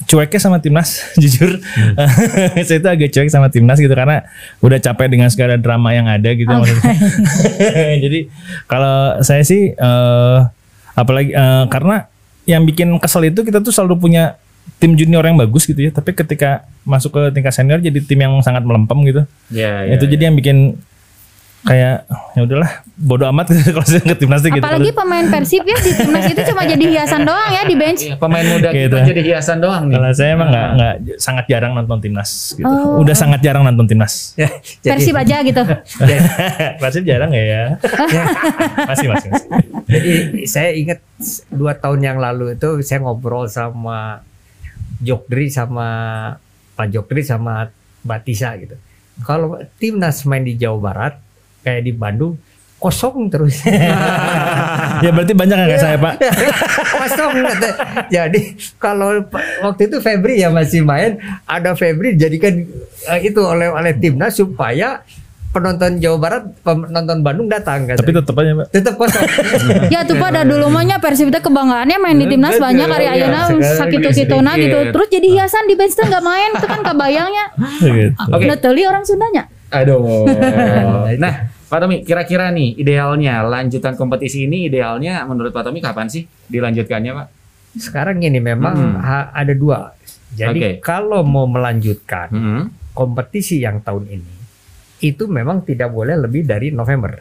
[0.07, 1.59] cueknya sama timnas jujur.
[2.67, 4.27] Saya itu agak cuek sama timnas gitu karena
[4.59, 6.95] udah capek dengan segala drama yang ada gitu maksudnya.
[8.03, 8.19] jadi
[8.67, 10.39] kalau saya sih eh,
[10.93, 12.07] apalagi eh, karena
[12.43, 14.35] yang bikin kesel itu kita tuh selalu punya
[14.79, 18.33] tim junior yang bagus gitu ya tapi ketika masuk ke tingkat senior jadi tim yang
[18.43, 19.21] sangat melempem gitu.
[19.51, 20.75] Ya, itu jadi yang bikin
[21.63, 22.03] kayak
[22.35, 26.29] ya udahlah bodoh amat kalau saya ke timnas gitu Apalagi pemain Persib ya di timnas
[26.29, 28.01] itu cuma jadi hiasan doang ya di bench.
[28.05, 28.97] Iya, pemain muda kita Gitu.
[29.09, 32.69] jadi hiasan doang nih Kalau saya emang nggak nggak sangat jarang nonton timnas gitu.
[32.69, 33.01] Oh.
[33.01, 34.13] Udah sangat jarang nonton timnas.
[34.43, 34.49] Ya,
[34.85, 35.61] Persib aja gitu.
[36.77, 37.61] Persib jarang ya ya.
[38.85, 39.29] masih masih.
[39.31, 39.49] masih.
[39.89, 40.11] Jadi
[40.45, 40.99] saya ingat
[41.49, 44.21] dua tahun yang lalu itu saya ngobrol sama
[45.01, 45.87] Jokdri sama
[46.73, 47.67] Pak Jokdri sama
[48.03, 48.75] Mbak Tisa gitu.
[49.23, 51.13] Kalau timnas main di Jawa Barat
[51.61, 52.35] kayak di Bandung
[52.83, 53.63] kosong terus.
[55.03, 56.19] ya berarti banyak nggak saya pak?
[56.99, 57.69] kosong kata.
[58.11, 59.23] Jadi kalau
[59.63, 61.15] waktu itu Febri ya masih main,
[61.47, 62.67] ada Febri jadikan
[63.07, 64.99] eh, itu oleh oleh timnas supaya
[65.53, 67.95] penonton Jawa Barat, penonton Bandung datang kan.
[67.95, 68.67] Tapi tetap aja Pak.
[68.73, 69.23] tetap kosong.
[69.93, 73.13] Ya tuh pada dulu mahnya Persib teh kebanggaannya main di timnas Betul, banyak hari iya.
[73.15, 74.17] ayeuna Sekarang sakit sedikit.
[74.27, 74.79] kituna gitu.
[74.89, 77.45] Terus jadi hiasan di bench nggak main itu kan kebayangnya.
[77.79, 78.11] Gitu.
[78.33, 78.45] Oke.
[78.49, 79.45] Nah, teli orang Sundanya.
[79.69, 80.25] Aduh.
[81.21, 86.21] nah, Pak Tommy, kira-kira nih idealnya lanjutan kompetisi ini idealnya menurut Pak Tommy kapan sih
[86.45, 87.27] dilanjutkannya, Pak?
[87.73, 89.01] Sekarang ini memang Hmm.
[89.01, 89.89] ha- ada dua.
[90.29, 90.71] Jadi Oke.
[90.85, 92.63] kalau mau melanjutkan Hmm.
[92.93, 94.33] kompetisi yang tahun ini
[95.01, 97.17] itu memang tidak boleh lebih dari November.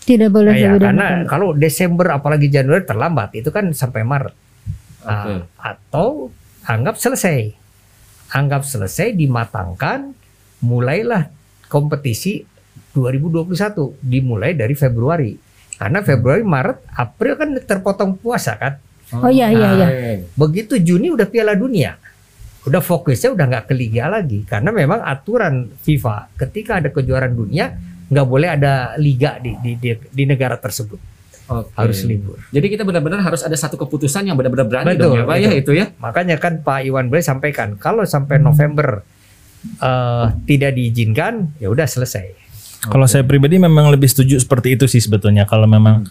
[0.00, 1.28] Tidak boleh Ya, lebih dari karena November.
[1.28, 4.34] kalau Desember apalagi Januari terlambat itu kan sampai Maret.
[5.02, 5.34] Ah, Oke.
[5.54, 6.08] atau
[6.64, 7.52] anggap selesai.
[8.30, 10.16] Anggap selesai dimatangkan
[10.58, 11.28] mulailah
[11.68, 12.48] kompetisi
[12.94, 15.34] 2021 dimulai dari Februari.
[15.74, 18.78] Karena Februari, Maret, April kan terpotong puasa kan.
[19.12, 19.88] Oh iya iya iya.
[20.38, 21.98] Begitu Juni udah Piala Dunia.
[22.64, 27.76] Udah fokusnya udah nggak ke liga lagi karena memang aturan FIFA ketika ada kejuaraan dunia
[28.08, 30.96] nggak boleh ada liga di di, di, di negara tersebut
[31.44, 31.68] Oke.
[31.76, 32.40] harus libur.
[32.48, 35.50] Jadi kita benar-benar harus ada satu keputusan yang benar-benar berani Betul, dong ya, Pak ya
[35.52, 35.86] itu ya.
[36.00, 39.04] Makanya kan Pak Iwan Bule sampaikan kalau sampai November
[39.76, 42.32] eh, tidak diizinkan ya udah selesai.
[42.84, 45.44] Kalau saya pribadi memang lebih setuju seperti itu sih sebetulnya.
[45.44, 46.04] Kalau memang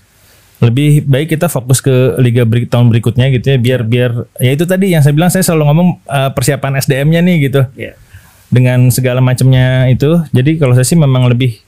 [0.60, 4.64] lebih baik kita fokus ke liga beri- tahun berikutnya gitu ya biar biar ya itu
[4.64, 8.00] tadi yang saya bilang saya selalu ngomong eh, persiapan SDM-nya nih gitu Ya.
[8.48, 11.60] dengan segala macamnya itu jadi kalau saya sih memang lebih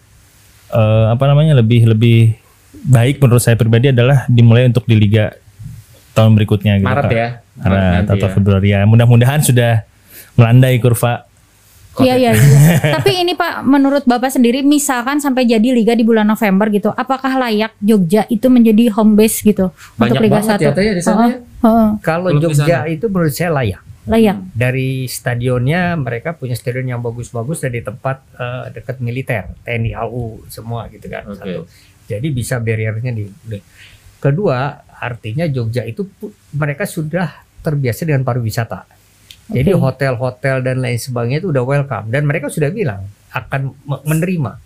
[0.70, 2.40] eh, apa namanya lebih lebih
[2.86, 5.34] baik menurut saya pribadi adalah dimulai untuk di liga
[6.14, 7.12] tahun berikutnya gitu Maret Kak.
[7.12, 7.30] ya.
[7.58, 8.32] Maret nanti atau ya.
[8.32, 9.84] Februari ya mudah-mudahan sudah
[10.34, 11.25] melandai kurva
[12.04, 12.32] Iya iya.
[12.36, 12.94] iya.
[13.00, 17.40] Tapi ini Pak, menurut Bapak sendiri, misalkan sampai jadi liga di bulan November gitu, apakah
[17.40, 20.66] layak Jogja itu menjadi home base gitu Banyak untuk Liga banget 1?
[20.66, 21.38] ya, ya, di sana ya.
[21.40, 22.92] Heeh, Kalau Belum Jogja sana.
[22.92, 23.82] itu menurut saya layak.
[24.06, 24.38] layak.
[24.54, 30.46] Dari stadionnya mereka punya stadion yang bagus-bagus dan di tempat eh, dekat militer, TNI AU
[30.52, 31.26] semua gitu kan.
[31.26, 31.40] Oke.
[31.42, 31.62] Satu.
[32.06, 33.26] Jadi bisa barriernya di.
[34.22, 36.06] Kedua, artinya Jogja itu
[36.54, 38.86] mereka sudah terbiasa dengan pariwisata.
[39.46, 44.58] Jadi hotel-hotel dan lain sebagainya itu udah welcome dan mereka sudah bilang akan me- menerima.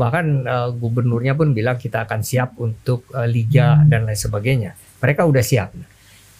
[0.00, 4.72] Bahkan eh, gubernurnya pun bilang kita akan siap untuk eh, liga dan lain sebagainya.
[5.04, 5.76] Mereka udah siap.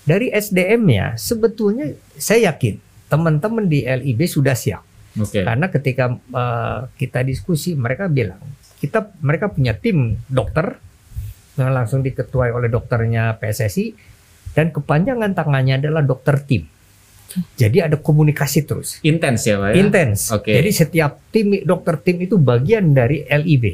[0.08, 2.80] Dari SDM-nya sebetulnya saya yakin
[3.12, 4.80] teman-teman di LIB sudah siap.
[5.20, 5.44] Oke.
[5.44, 8.40] Karena ketika eh, kita diskusi mereka bilang
[8.80, 10.80] kita mereka punya tim dokter
[11.60, 13.92] yang langsung diketuai oleh dokternya PSSI
[14.56, 16.64] dan kepanjangan tangannya adalah dokter tim.
[17.54, 19.74] Jadi ada komunikasi terus, Intens ya, Pak ya.
[19.78, 20.18] intens.
[20.30, 20.50] Oke.
[20.50, 23.64] Jadi setiap tim dokter tim itu bagian dari LIB.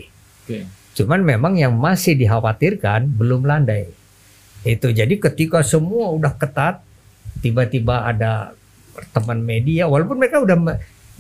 [0.42, 0.58] Oke.
[0.94, 3.88] Cuman memang yang masih dikhawatirkan belum landai.
[4.62, 6.80] Itu jadi ketika semua udah ketat,
[7.38, 8.52] tiba-tiba ada
[9.12, 10.56] teman media, walaupun mereka udah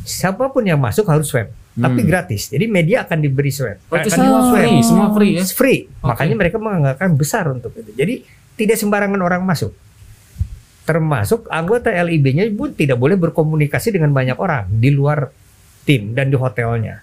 [0.00, 2.08] siapa pun yang masuk harus swab, tapi Hmm.
[2.08, 2.48] gratis.
[2.48, 3.76] Jadi media akan diberi swab.
[3.86, 4.52] Oh, itu Akan semua di-swab.
[4.52, 5.42] free, semua free ya.
[5.46, 5.80] Free.
[6.02, 7.92] Makanya mereka menganggarkan besar untuk itu.
[7.92, 8.24] Jadi
[8.56, 9.76] tidak sembarangan orang masuk.
[10.86, 15.28] Termasuk anggota LIB-nya pun tidak boleh berkomunikasi dengan banyak orang di luar
[15.82, 17.02] tim dan di hotelnya.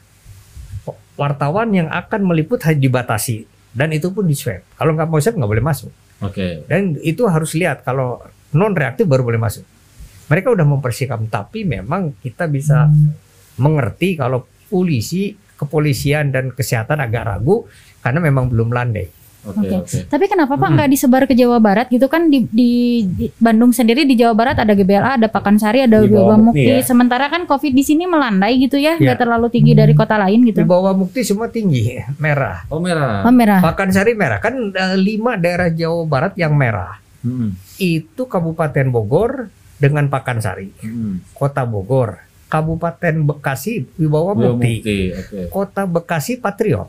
[1.19, 3.43] Wartawan yang akan meliput hanya dibatasi
[3.75, 4.63] dan itu pun di swab.
[4.79, 5.91] Kalau nggak mau swab nggak boleh masuk.
[6.23, 6.63] Oke.
[6.65, 8.23] Dan itu harus lihat kalau
[8.55, 9.65] non reaktif baru boleh masuk.
[10.31, 12.87] Mereka udah mempersiapkan tapi memang kita bisa
[13.59, 17.67] mengerti kalau polisi, kepolisian dan kesehatan agak ragu
[17.99, 19.22] karena memang belum landai.
[19.43, 19.75] Oke, Oke.
[19.77, 19.97] oke.
[20.07, 20.75] Tapi kenapa Pak Hmm.
[20.75, 22.71] nggak disebar ke Jawa Barat gitu kan di, di,
[23.03, 26.63] di Bandung sendiri di Jawa Barat ada GBLA, ada Pakansari, ada Bawamukti.
[26.63, 26.79] Mukti ya.
[26.81, 29.11] Sementara kan Covid di sini melandai gitu ya, Ya.
[29.11, 30.57] nggak terlalu tinggi dari kota lain gitu.
[30.57, 32.63] Di bawah Mukti semua tinggi, merah.
[32.67, 33.21] Oh merah.
[33.21, 33.59] Oh, merah.
[33.59, 37.03] Pakansari merah kan eh, lima daerah Jawa Barat yang merah.
[37.19, 37.51] Hmm.
[37.75, 41.19] Itu Kabupaten Bogor dengan Pakansari, Hmm.
[41.29, 42.15] Kota Bogor,
[42.47, 44.97] Kabupaten Bekasi di bawah Belum Mukti, bukti.
[45.11, 45.39] Oke.
[45.49, 46.87] Kota Bekasi Patriot.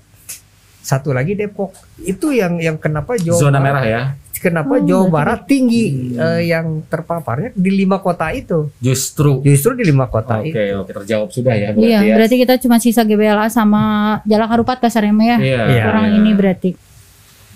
[0.84, 1.72] Satu lagi Depok.
[1.98, 4.02] Itu yang yang kenapa Jawa Zona Barat- merah ya.
[4.36, 8.68] Kenapa Oh, Jawa Barat tinggi eh, yang terpaparnya di lima kota itu.
[8.76, 9.40] Justru.
[9.40, 10.76] Justru di lima kota Oke, itu.
[10.76, 12.14] oke terjawab sudah ya berarti Iya, ya.
[12.14, 13.82] berarti kita cuma sisa GBLA sama
[14.22, 15.36] Jalak Harupat kasarnya ya.
[15.40, 15.62] Iya.
[15.72, 15.82] Iya.
[15.82, 16.14] Kurang iya.
[16.14, 16.70] ini berarti.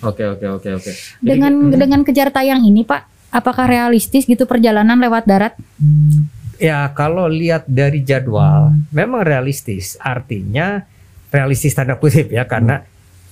[0.00, 0.90] Oke, oke, oke, oke.
[0.90, 1.76] Jadi- Dengan Hmm.
[1.76, 5.52] dengan kejar tayang ini Pak, apakah realistis gitu perjalanan lewat darat?
[6.56, 10.00] Ya kalau lihat dari jadwal memang realistis.
[10.00, 10.88] Artinya
[11.28, 12.80] realistis tanda kutip ya karena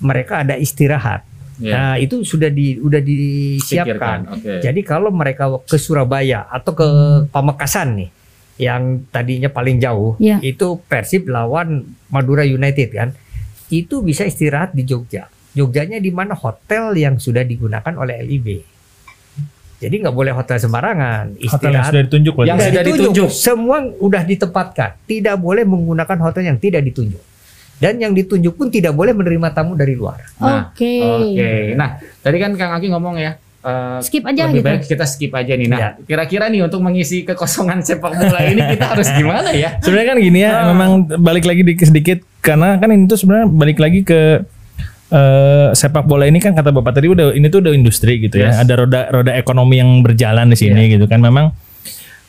[0.00, 1.24] mereka ada istirahat.
[1.56, 1.72] Iya.
[1.72, 4.18] Nah itu sudah di udah Pikirkan, disiapkan.
[4.36, 4.52] Oke.
[4.60, 6.88] Jadi kalau mereka ke Surabaya atau ke
[7.32, 8.10] Pamekasan nih,
[8.60, 10.40] yang tadinya paling jauh, Iya.
[10.44, 13.08] itu Persib lawan Madura United kan,
[13.72, 15.28] itu bisa istirahat di Jogja.
[15.56, 18.48] Jogjanya di mana hotel yang sudah digunakan oleh LIB.
[19.76, 22.34] Jadi nggak boleh hotel sembarangan, hotel yang istirahat sudah ditunjuk.
[22.36, 23.00] Yang sudah sudah ditunjuk.
[23.12, 23.28] ditunjuk.
[23.32, 24.90] Semua udah ditempatkan.
[25.04, 27.20] Tidak boleh menggunakan hotel yang tidak ditunjuk.
[27.76, 30.20] Dan yang ditunjuk pun tidak boleh menerima tamu dari luar.
[30.36, 30.96] Nah, Oke.
[30.98, 31.50] Oke.
[31.72, 33.36] Nah, tadi kan Kang Aki ngomong ya.
[33.60, 34.68] eh, Skip aja lebih gitu.
[34.68, 35.66] baik kita skip aja nih.
[35.66, 35.88] Nah, Ya.
[36.00, 39.76] kira-kira nih untuk mengisi kekosongan sepak bola ini kita harus gimana ya?
[39.78, 43.76] Sebenarnya kan gini ya, memang balik lagi dikit sedikit karena kan ini tuh sebenarnya balik
[43.76, 44.46] lagi ke
[45.08, 48.54] eh, sepak bola ini kan kata bapak tadi udah ini tuh udah industri gitu ya.
[48.54, 48.62] Yes.
[48.62, 51.18] Ada roda roda ekonomi yang berjalan di sini gitu kan.
[51.18, 51.50] Memang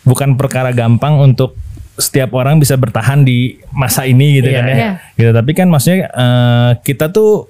[0.04, 1.54] bukan perkara gampang untuk
[1.98, 4.76] setiap orang bisa bertahan di masa ini gitu Iya, kan ya.
[4.78, 4.92] iya.
[5.14, 5.32] Gitu.
[5.34, 7.50] Tapi kan maksudnya eh, kita tuh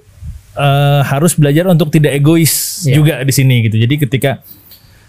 [0.56, 2.94] eh, harus belajar untuk tidak egois Iya.
[2.96, 3.76] juga di sini gitu.
[3.76, 4.40] Jadi ketika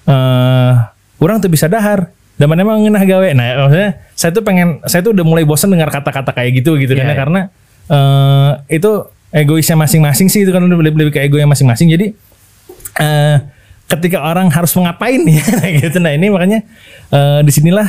[0.05, 0.71] eh
[1.19, 3.27] orang tuh bisa dahar dan mana emang ngenah gawe.
[3.35, 6.95] Nah, maksudnya saya tuh pengen saya tuh udah mulai bosan dengar kata-kata kayak gitu gitu
[6.95, 7.11] Iya, kan ya.
[7.11, 7.19] iya.
[7.19, 7.41] karena
[7.89, 8.91] eh itu
[9.29, 11.91] egoisnya masing-masing sih itu kan lebih lebih ke egonya masing-masing.
[11.91, 12.15] Jadi
[12.99, 13.37] eh
[13.89, 15.43] ketika orang harus mengapain ya
[15.79, 15.97] gitu.
[15.99, 16.59] Nah, ini makanya
[17.11, 17.87] eh di sinilah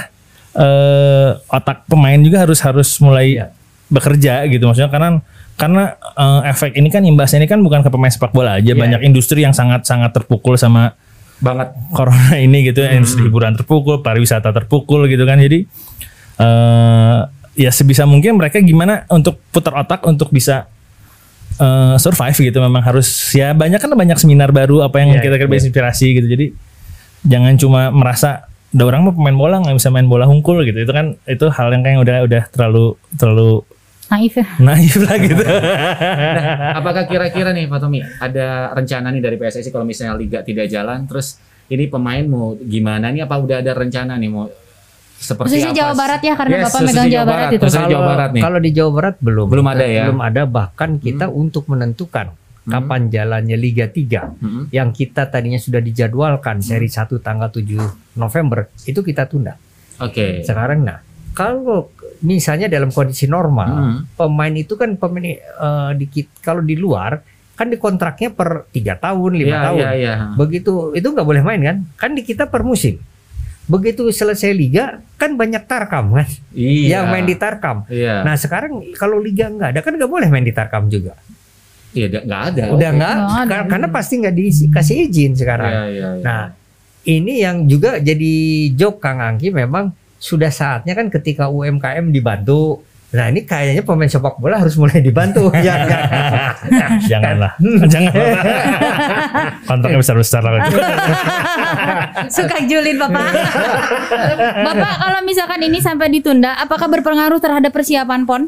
[0.52, 3.46] eh otak pemain juga harus harus mulai Iya.
[3.86, 5.18] bekerja gitu maksudnya karena
[5.54, 5.84] karena
[6.14, 8.74] eh, efek ini kan imbasnya ini kan bukan ke pemain sepak bola aja Iya.
[8.74, 10.94] banyak industri yang sangat sangat terpukul sama
[11.38, 11.72] Banget.
[11.90, 12.88] corona ini gitu Hmm.
[12.88, 15.66] ya industri hiburan terpukul pariwisata terpukul gitu kan jadi
[16.38, 17.18] eh
[17.56, 20.66] ya sebisa mungkin mereka gimana untuk putar otak untuk bisa
[21.56, 25.36] eh, survive gitu memang harus ya banyak kan banyak seminar baru apa yang Iya, kita
[25.36, 25.58] kira iya.
[25.60, 26.46] inspirasi gitu jadi
[27.22, 30.92] jangan cuma merasa ada orang mah pemain bola nggak bisa main bola hungkul gitu itu
[30.94, 32.84] kan itu hal yang kayak udah udah terlalu
[33.18, 33.50] terlalu
[34.10, 34.46] Naif ya.
[34.58, 35.44] naif lah gitu
[36.82, 41.06] Apakah kira-kira nih Pak Tommy ada rencana nih dari PSSI kalau misalnya liga tidak jalan
[41.06, 41.38] terus
[41.70, 44.50] ini pemain mau gimana nih apa udah ada rencana nih mau
[45.20, 45.78] seperti Khususnya apa?
[45.78, 47.60] Jawa Barat ya karena Yes, Bapak megang Jawa Barat itu.
[47.60, 48.42] Khususnya Jawa Barat nih.
[48.42, 49.46] Kalau di Jawa Barat belum.
[49.52, 50.04] Belum ada ya?
[50.08, 52.26] Belum ada bahkan kita untuk menentukan
[52.62, 54.62] kapan jalannya Liga 3 Mm-mm.
[54.68, 57.08] yang kita tadinya sudah dijadwalkan seri Hmm.
[57.08, 57.80] 1 tanggal 7
[58.14, 59.56] November itu kita tunda.
[59.98, 60.40] Oke.
[60.40, 61.88] Sekarang nah, kalau
[62.20, 63.96] misalnya dalam kondisi normal, Mm.
[64.14, 65.40] pemain itu kan pemain eh,
[65.94, 67.20] di kit- kalau di luar
[67.54, 69.78] kan dikontraknya per tiga tahun, lima Iya, tahun.
[69.78, 70.14] iya, iya.
[70.32, 71.76] Begitu itu nggak boleh main kan?
[71.94, 72.96] Kan di kita per musim.
[73.66, 76.26] Begitu selesai liga kan banyak tarkam kan?
[76.50, 76.98] Iya.
[76.98, 77.76] Yang main di tarkam.
[77.86, 78.20] Iya.
[78.20, 81.14] Nah sekarang kalau liga nggak ada kan nggak boleh main di tarkam juga.
[81.90, 82.62] Iya, nggak ada.
[82.70, 83.14] Udah nggak?
[83.50, 85.72] Kar- Karena pasti nggak dikasih izin sekarang.
[85.72, 86.22] Iya, iya, iya.
[86.22, 86.42] Nah
[87.02, 88.34] ini yang juga jadi
[88.76, 92.84] joke Kang Angki memang sudah saatnya kan ketika UMKM dibantu.
[93.10, 95.50] Nah ini kayaknya pemain sepak bola harus mulai dibantu.
[95.66, 96.86] ya, ya.
[97.10, 97.58] janganlah
[97.92, 98.42] janganlah
[99.68, 100.62] kontraknya besar besar lah
[102.30, 103.34] Suka julid Bapak.
[104.62, 108.42] Bapak kalau misalkan ini sampai ditunda, apakah berpengaruh terhadap persiapan PON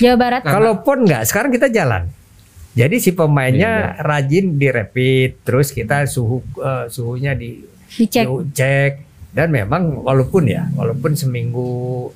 [0.00, 0.42] Jawa Barat?
[0.42, 2.10] Kalau pun nggak, sekarang kita jalan.
[2.70, 8.24] Jadi si pemainnya rajin di rapid, terus kita suhu eh, suhunya di Dicek.
[8.46, 8.92] dicek
[9.30, 12.06] dan memang walaupun ya, walaupun seminggu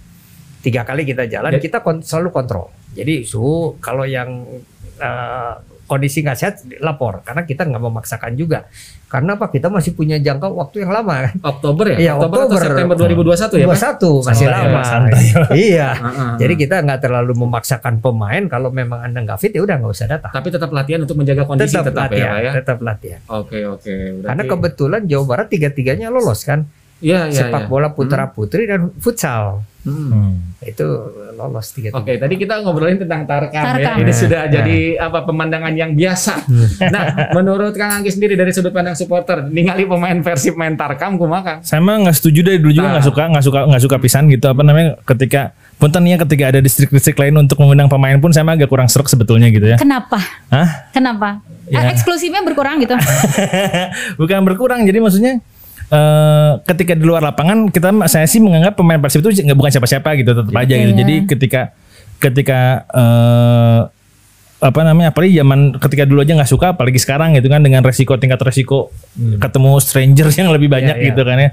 [0.60, 2.70] tiga kali kita jalan, Jadi- kita kon- selalu kontrol.
[2.94, 4.46] Jadi suhu kalau yang
[4.96, 5.54] eh,
[5.84, 8.66] kondisi nggak sehat lapor, karena kita nggak memaksakan juga.
[9.04, 9.46] Karena apa?
[9.46, 11.34] Kita masih punya jangka waktu yang lama kan.
[11.38, 11.96] Oktober ya?
[11.96, 12.66] Iya, Oktober, atau Oktober.
[12.66, 13.78] September 2021 ya, Pak?
[13.94, 14.80] 21 masih Santai, lama.
[14.82, 15.22] santai.
[15.70, 15.88] iya.
[16.34, 20.08] Jadi kita nggak terlalu memaksakan pemain kalau memang anda nggak fit ya udah nggak usah
[20.10, 20.32] datang.
[20.34, 22.52] tapi tetap latihan untuk menjaga kondisi tetap, tetap, ya, latihan, Pak ya.
[22.58, 23.20] tetap latihan.
[23.30, 23.92] Oke, oke.
[23.94, 26.66] Berarti- Karena kebetulan Jawa Barat tiga-tiganya lolos kan,
[27.04, 27.68] Iya, iya, sepak iya.
[27.68, 30.56] bola putra putri dan futsal Hmm.
[30.64, 30.80] itu
[31.36, 33.76] lolos tiga Oke, tadi kita ngobrolin tentang Tarkam, Tarkam.
[33.76, 34.00] ya.
[34.00, 34.48] Ini Nah, sudah nah.
[34.50, 36.40] jadi apa pemandangan yang biasa.
[36.88, 37.04] nah,
[37.36, 41.58] menurut Kang Anggi sendiri dari sudut pandang supporter, ningali pemain Persib main Tarkam kumaha Kang?
[41.60, 42.92] saya mah nggak setuju dari dulu juga Nah.
[42.96, 45.40] nggak suka nggak suka nggak suka pisan gitu apa namanya ketika
[45.76, 49.04] punten ya ketika ada distrik-distrik lain untuk mengundang pemain pun saya mah agak kurang serak
[49.04, 50.16] sebetulnya gitu ya Kenapa?
[50.48, 50.88] Hah?
[50.90, 51.44] Kenapa?
[51.64, 51.80] Ya.
[51.82, 52.96] Ah, eksklusifnya berkurang gitu.
[54.20, 55.44] bukan berkurang jadi maksudnya
[55.94, 60.10] eh ketika di luar lapangan kita saya sih menganggap pemain Persib itu nggak bukan siapa-siapa
[60.18, 60.90] gitu tetap aja gitu.
[60.90, 60.98] Iya.
[60.98, 61.60] jadi ketika
[62.18, 62.58] ketika
[62.90, 63.80] eh
[64.64, 68.16] apa namanya apalagi zaman ketika dulu aja nggak suka apalagi sekarang gitu kan dengan resiko
[68.16, 71.08] tingkat resiko ketemu stranger yang lebih banyak Iya, iya.
[71.12, 71.50] gitu kan ya.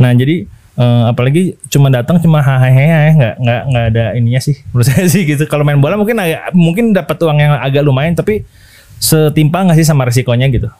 [0.00, 0.36] Nah jadi
[0.80, 5.28] eh, apalagi cuma datang cuma hahaha nggak nggak nggak ada ininya sih menurut saya sih
[5.28, 5.44] gitu.
[5.44, 8.48] Kalau main bola mungkin agak, mungkin dapat uang yang agak lumayan tapi
[8.96, 10.72] setimpal nggak sih sama resikonya gitu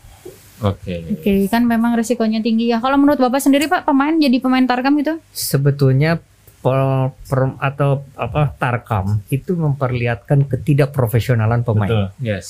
[0.62, 1.02] Oke.
[1.10, 2.78] Oke, kan memang resikonya tinggi ya.
[2.78, 5.18] Kalau menurut Bapak sendiri Pak, pemain jadi pemain Tarkam gitu?
[5.34, 6.22] sebetulnya
[6.64, 11.90] per, per- atau apa tarkam itu memperlihatkan ketidakprofesionalan pemain.
[11.90, 12.04] Betul.
[12.24, 12.46] Yes.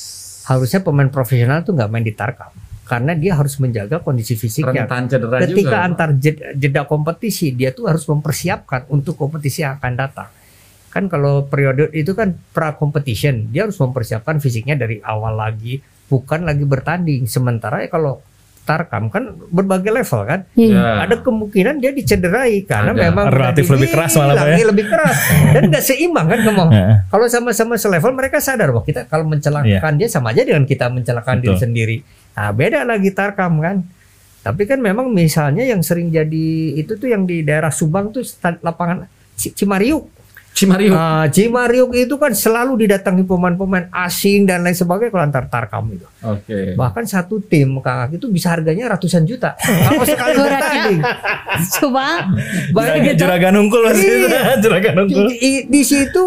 [0.47, 2.53] Harusnya pemain profesional tuh nggak main di tarkam
[2.85, 4.85] karena dia harus menjaga kondisi fisiknya.
[4.85, 5.77] Rentan cedera Ketika juga.
[5.89, 10.29] antar jeda, jeda kompetisi dia tuh harus mempersiapkan untuk kompetisi yang akan datang.
[10.93, 16.45] Kan kalau periode itu kan pra competition, dia harus mempersiapkan fisiknya dari awal lagi, bukan
[16.45, 17.25] lagi bertanding.
[17.25, 18.21] Sementara ya kalau
[18.65, 20.39] Tarkam kan berbagai level kan.
[20.57, 20.73] Iya.
[20.73, 20.91] Ya.
[21.05, 23.01] Ada kemungkinan dia dicederai karena Ada.
[23.13, 24.65] memang Relatif lebih keras malah, ya.
[24.65, 25.17] lebih keras
[25.53, 26.69] dan nggak seimbang kan ngomong.
[26.73, 26.95] Heeh.
[27.13, 31.45] Kalau sama-sama selevel mereka sadar bahwa kita kalau mencelakakan dia sama aja dengan kita mencelakakan
[31.45, 31.97] diri sendiri.
[32.35, 33.85] Nah, beda lagi Tarkam kan.
[34.41, 38.25] Tapi kan memang misalnya yang sering jadi itu tuh yang di daerah Subang tuh
[38.65, 39.05] lapangan
[39.37, 40.14] Cimariuk.
[40.55, 40.95] Cimariuk.
[40.95, 46.07] Ah, Cimariuk itu kan selalu didatangi pemain-pemain asing dan lain sebagainya kalau antar Tarkam itu.
[46.21, 46.73] Oke.
[46.73, 49.51] Bahkan satu tim Kang Aki itu bisa harganya ratusan juta.
[49.83, 50.99] Kalau sekali bertanding.
[51.75, 52.31] Coba
[52.71, 54.41] Bayangin Juragan, juragan unggul masih Iya.
[54.63, 55.27] juragan unggul.
[55.27, 56.23] di, di- di situ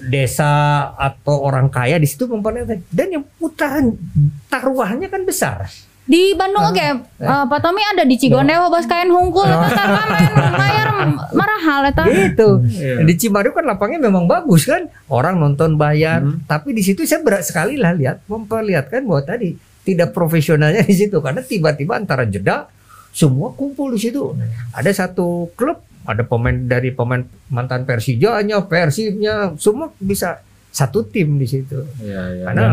[0.00, 0.52] desa
[0.92, 3.98] atau orang kaya di situ memperlihatkan dan yang putaran
[4.46, 5.66] taruhannya kan besar.
[6.06, 6.86] Di Bandung oke
[7.18, 10.88] eh, Pak Tommy ada di Cigondewa bos kain hungkul eta Tarkam main mayar
[11.34, 12.02] marahal eta.
[12.06, 12.48] Gitu.
[12.66, 13.04] Iya.
[13.04, 14.88] Di Cimariuk kan lapangnya memang bagus kan.
[15.10, 19.54] Orang nonton bayar, tapi di situ saya berat sekali lah lihat memperlihatkan bahwa tadi
[19.86, 22.66] tidak profesionalnya di situ karena tiba-tiba antara jeda
[23.14, 24.34] semua kumpul di situ.
[24.74, 30.42] Ada satu klub, ada pemain dari pemain mantan Persijanya, Persibnya, semua bisa
[30.76, 31.88] satu tim di situ.
[32.04, 32.44] Iya, iya.
[32.52, 32.66] Karena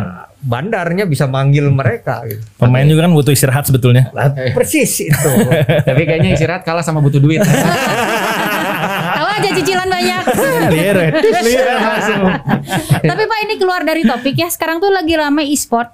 [0.44, 2.44] bandarnya bisa manggil mereka gitu.
[2.60, 4.12] Pemain juga kan butuh istirahat sebetulnya.
[4.12, 5.30] Lah, Persis itu.
[5.88, 7.40] Tapi kayaknya istirahat kalah sama butuh duit.
[9.16, 10.24] Tahu aja cicilan banyak.
[10.74, 11.06] Ya.
[13.04, 14.50] Tapi Pak ini keluar dari topik ya.
[14.50, 15.92] Sekarang tuh lagi ramai e-sport.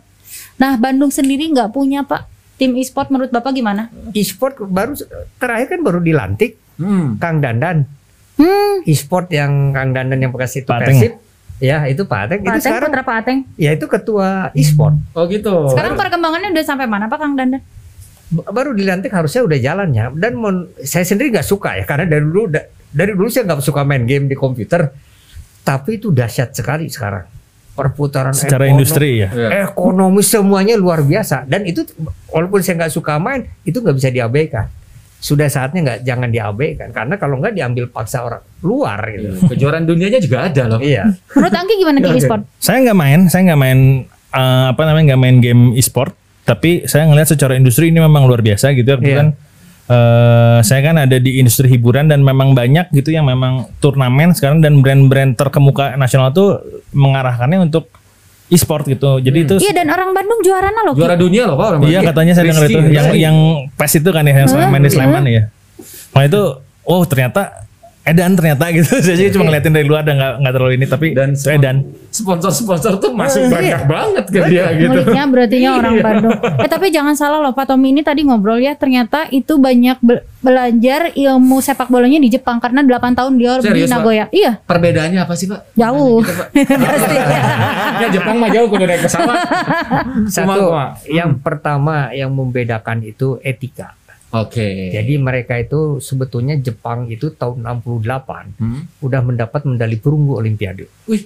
[0.55, 3.91] Nah Bandung sendiri nggak punya Pak tim e-sport menurut Bapak gimana?
[4.13, 4.95] E-sport baru
[5.37, 7.19] terakhir kan baru dilantik Hmm.
[7.19, 7.83] Kang Dandan.
[8.39, 8.87] Hmm.
[8.87, 10.71] E-sport yang Kang Dandan yang bekas itu.
[10.71, 11.19] Persib.
[11.59, 12.39] Ya, itu Pak Ateng.
[12.39, 13.37] Pak Itu Ateng, sekarang Putra Pak Ateng.
[13.55, 14.95] ya itu ketua e-sport.
[15.11, 15.51] Oh gitu.
[15.69, 17.59] Sekarang perkembangannya udah sampai mana Pak Kang Dandan?
[18.29, 22.21] B- Baru dilantik harusnya udah jalannya dan mon- saya sendiri nggak suka ya karena dari
[22.21, 24.87] dulu da- dari dulu saya nggak suka main game di komputer.
[25.61, 27.27] Tapi itu dahsyat sekali sekarang.
[27.69, 29.29] Perputaran Secara ekonomi- industri ya.
[29.29, 29.49] Iya.
[29.65, 31.83] ekonomi semuanya luar biasa dan itu
[32.27, 34.67] walaupun saya nggak suka main itu nggak bisa diabaikan
[35.19, 39.47] sudah saatnya nggak jangan diabaikan karena kalau nggak diambil paksa orang luar gitu Iya.
[39.51, 40.79] Kejuaraan dunianya juga ada loh.
[40.79, 42.41] iya Menurut Angki gimana di e-sport?
[42.57, 43.79] Saya nggak main, saya nggak main
[44.31, 48.39] eh, apa namanya nggak main game e-sport, tapi saya ngelihat secara industri ini memang luar
[48.39, 48.95] biasa gitu.
[48.95, 49.15] Iya.
[49.19, 49.27] kan
[49.89, 54.63] eh, saya kan ada di industri hiburan dan memang banyak gitu yang memang turnamen sekarang
[54.63, 56.63] dan brand-brand terkemuka nasional tuh
[56.95, 57.91] mengarahkannya untuk
[58.49, 59.21] e-sport gitu.
[59.21, 60.93] Jadi itu Iya dan orang Bandung juaranya loh.
[60.97, 61.65] Juara dunia loh Pak.
[61.77, 62.07] orang Iya Bandung.
[62.11, 63.35] katanya saya dengar itu yang yang
[63.77, 65.43] PES itu kan ya yang Sleman di Sleman ya.
[66.17, 66.41] Nah itu
[66.89, 67.68] oh ternyata
[68.01, 68.89] edan ternyata gitu.
[69.05, 71.77] Saya sih cuma ngeliatin dari luar dan nggak nggak terlalu ini tapi Dan itu edan.
[72.09, 74.89] sponsor-sponsor tuh masuk banyak banget ke dia gitu.
[74.91, 76.37] Muliknya berarti orang Bandung.
[76.59, 80.25] Eh tapi jangan salah loh Pak Tommy ini tadi ngobrol ya ternyata itu banyak be-
[80.39, 83.93] belajar ilmu sepak bolanya di Jepang karena 8 tahun dia di Serius, Pak?
[83.93, 84.25] Nagoya.
[84.29, 85.75] Iya, Perbedaannya apa sih Pak?
[85.75, 86.19] jauh.
[86.19, 86.47] Gitu, Pak.
[87.99, 89.37] ya Jepang mah jauh kudu naik pesawat.
[90.25, 90.97] satu kumaha?
[91.05, 93.98] yang pertama yang membedakan itu etika
[94.29, 94.93] Oke.
[94.93, 98.85] jadi mereka itu sebetulnya Jepang itu tahun 68 Hmm.
[98.99, 101.25] udah mendapat medali perunggu Olimpiade Wih.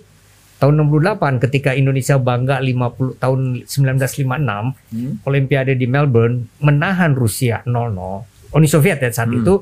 [0.56, 5.20] tahun 68 ketika Indonesia bangga 50 tahun 1956 Hmm.
[5.24, 9.42] Olimpiade di Melbourne menahan Rusia 0-0 Uni Soviet ya saat Hmm.
[9.42, 9.54] itu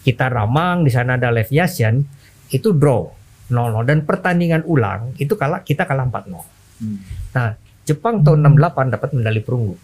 [0.00, 2.02] kita ramang di sana ada Lev Yashin
[2.48, 3.06] itu draw
[3.46, 6.42] 0-0 dan pertandingan ulang itu kalah kita kalah 4-0.
[6.80, 6.98] Hmm.
[7.30, 9.74] Nah, Jepang tahun 68 dapat medali perunggu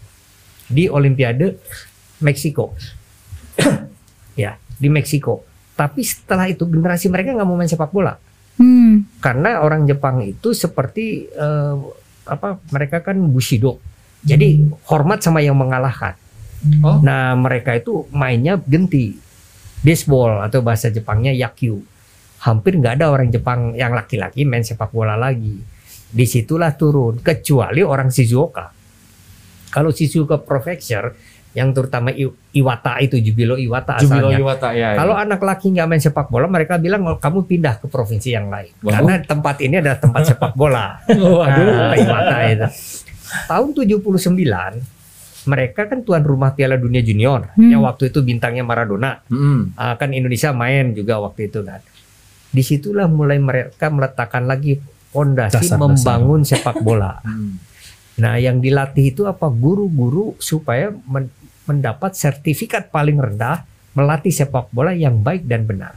[0.67, 1.55] di Olimpiade
[2.17, 2.73] Meksiko.
[4.43, 5.43] ya, di Meksiko.
[5.77, 8.17] Tapi setelah itu generasi mereka nggak mau main sepak bola
[8.57, 9.05] Hmm.
[9.21, 11.75] karena orang Jepang itu seperti eh,
[12.25, 13.77] apa mereka kan bushido.
[14.25, 16.17] Jadi hormat sama yang mengalahkan.
[16.81, 16.99] Oh.
[17.05, 19.13] Nah, mereka itu mainnya genti.
[19.85, 21.79] Baseball atau bahasa Jepangnya yakyu.
[22.43, 25.61] Hampir nggak ada orang Jepang yang laki-laki main sepak bola lagi.
[26.09, 28.73] Di situlah turun, kecuali orang Shizuoka.
[29.69, 31.13] Kalau Shizuoka Prefecture,
[31.57, 34.37] yang terutama I- Iwata itu Jubilo Iwata Jubilo asalnya.
[34.37, 34.93] Iwata ya.
[34.93, 34.95] ya.
[34.95, 38.47] Kalau anak laki nggak main sepak bola, mereka bilang "Oh, kamu pindah ke provinsi yang
[38.47, 38.69] lain.
[38.79, 38.93] Wow.
[38.93, 41.01] Karena tempat ini adalah tempat sepak bola.
[41.17, 41.65] Oh, aduh.
[41.65, 42.67] Nah, Iwata itu.
[43.43, 44.77] Tahun 79
[45.43, 47.71] mereka kan tuan rumah Piala Dunia Junior Hmm.
[47.71, 49.23] yang waktu itu bintangnya Maradona.
[49.25, 49.73] Hmm.
[49.73, 51.81] Ah, kan Indonesia main juga waktu itu kan.
[52.47, 54.77] Di situlah mulai mereka meletakkan lagi
[55.09, 57.17] fondasi membangun sepak bola.
[57.21, 57.57] Hmm.
[58.17, 59.47] Nah, yang dilatih itu apa?
[59.47, 61.31] Guru-guru supaya men-
[61.67, 65.93] mendapat sertifikat paling rendah melatih sepak bola yang baik dan benar.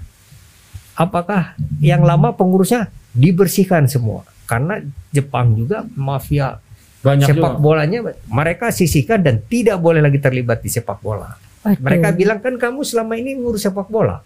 [0.99, 4.27] Apakah yang lama pengurusnya dibersihkan semua?
[4.45, 4.83] Karena
[5.15, 6.59] Jepang juga mafia
[7.01, 7.63] Banyak sepak juga.
[7.63, 7.99] bolanya
[8.29, 11.33] mereka sisihkan dan tidak boleh lagi terlibat di sepak bola.
[11.65, 11.81] Waduh.
[11.81, 14.21] Mereka bilang kan kamu selama ini ngurus sepak bola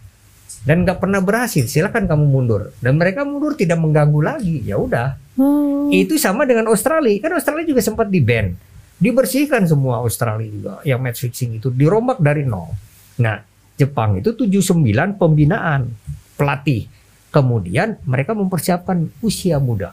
[0.64, 1.68] dan nggak pernah berhasil.
[1.68, 2.72] Silakan kamu mundur.
[2.80, 4.64] Dan mereka mundur tidak mengganggu lagi.
[4.64, 5.20] Ya udah.
[5.36, 5.92] Oh.
[5.92, 7.20] Itu sama dengan Australia.
[7.20, 8.56] Kan Australia juga sempat di ban.
[9.04, 12.72] Dibersihkan semua Australia juga yang match fixing itu dirombak dari nol.
[13.20, 13.44] Nah,
[13.76, 14.80] Jepang itu 79
[15.14, 15.92] pembinaan
[16.34, 16.88] pelatih.
[17.28, 19.92] Kemudian mereka mempersiapkan usia muda.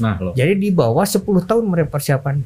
[0.00, 0.32] Nah, loh.
[0.32, 2.40] Jadi di bawah 10 tahun mereka persiapan.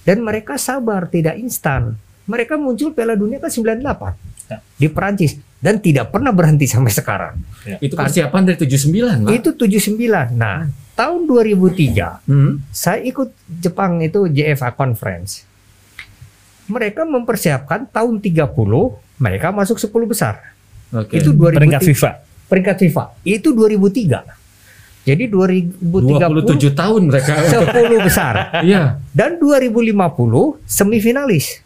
[0.00, 1.92] Dan mereka sabar, tidak instan.
[2.24, 4.58] Mereka muncul Piala Dunia kan 98 Ya.
[4.74, 7.34] di Perancis dan tidak pernah berhenti sampai sekarang.
[7.78, 9.30] Itu persiapan dari 79, Pak.
[9.30, 10.34] Itu 79.
[10.34, 12.58] Nah, tahun 2003 Hmm.
[12.70, 15.46] saya ikut Jepang itu JFA Conference.
[16.70, 18.54] Mereka mempersiapkan tahun 30
[19.20, 20.54] mereka masuk 10 besar.
[20.94, 21.18] Oke.
[21.20, 22.10] Itu 2003 Peringkat FIFA.
[22.46, 23.04] peringkat FIFA.
[23.26, 24.40] Itu 2003.
[25.00, 27.32] Jadi 2030 27 tahun mereka.
[27.42, 28.34] 10 besar.
[28.66, 28.96] Iya.
[29.12, 29.98] Dan 2050
[30.64, 31.60] semifinalis.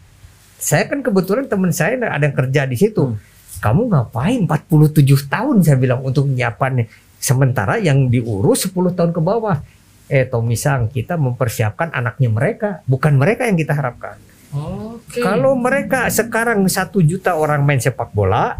[0.59, 3.13] Saya kan kebetulan teman saya ada yang kerja di situ.
[3.61, 6.85] Kamu ngapain 47 tahun saya bilang untuk menyiapkan
[7.21, 9.61] sementara yang diurus 10 tahun ke bawah.
[10.05, 14.21] Eh Tommy Sang, kita mempersiapkan anaknya mereka, bukan mereka yang kita harapkan.
[14.55, 15.19] Oke.
[15.19, 18.55] Kalau mereka sekarang satu juta orang main sepak bola,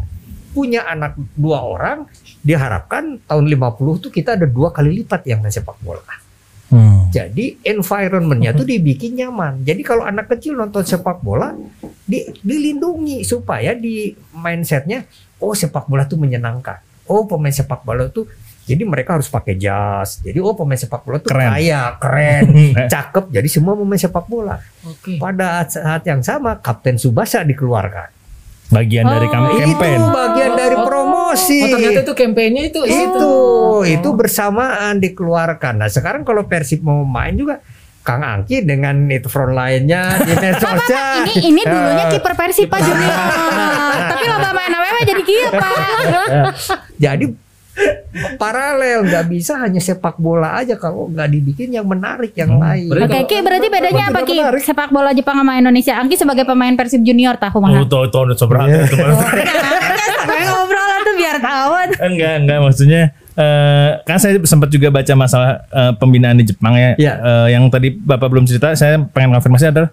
[0.51, 2.07] punya anak dua orang,
[2.43, 6.03] diharapkan tahun 50 tuh kita ada dua kali lipat yang main sepak bola.
[6.71, 7.07] Hmm.
[7.13, 9.61] Jadi environmentnya tuh dibikin nyaman.
[9.63, 11.53] Jadi kalau anak kecil nonton sepak bola,
[12.03, 15.05] di, dilindungi supaya di mindsetnya,
[15.39, 16.81] oh sepak bola tuh menyenangkan.
[17.05, 18.25] Oh pemain sepak bola tuh,
[18.65, 20.19] jadi mereka harus pakai jas.
[20.19, 21.49] Jadi oh pemain sepak bola tuh Keren.
[21.51, 22.45] kaya, keren,
[22.85, 23.25] cakep.
[23.29, 24.57] Jadi semua pemain sepak bola.
[24.83, 25.15] Oke.
[25.15, 28.09] Pada saat yang sama, Kapten Subasa dikeluarkan.
[28.67, 29.93] Bagian dari Oh, kam- itu campaign.
[29.95, 31.61] Itu bagian dari Oh, promosi.
[31.61, 33.85] Oh, ternyata itu kampanye itu itu Oh.
[33.85, 35.77] itu bersamaan dikeluarkan.
[35.77, 37.61] Nah sekarang kalau Persib mau main juga
[38.01, 41.21] Kang Angki dengan itu front line-nya di medsosnya.
[41.23, 43.17] Ini ini dulunya Eh, kiper Persib Pak Junior.
[44.09, 45.73] Tapi lomba main AWW jadi kiper.
[46.97, 47.25] jadi
[48.35, 52.87] paralel nggak bisa hanya sepak bola aja kalau nggak dibikin yang menarik yang lain.
[52.87, 54.37] Berarti Oke, kalau- Ki, berarti bedanya apa Ki?
[54.37, 54.61] menarik.
[54.61, 55.93] Sepak bola Jepang sama Indonesia.
[55.93, 57.83] Angki sebagai pemain Persib Junior tahu Oh, mah.
[57.85, 59.11] tuh, tuh, udah seberapa itu, Bang.
[60.15, 61.71] Sampai ngobrol tuh biar tahu.
[62.01, 63.01] enggak, enggak maksudnya
[63.35, 66.95] eh kan saya sempat juga baca masalah eh, pembinaan di Jepang ya.
[66.95, 67.13] Iya.
[67.19, 69.91] Eh, yang tadi Bapak belum cerita, saya pengen konfirmasi adalah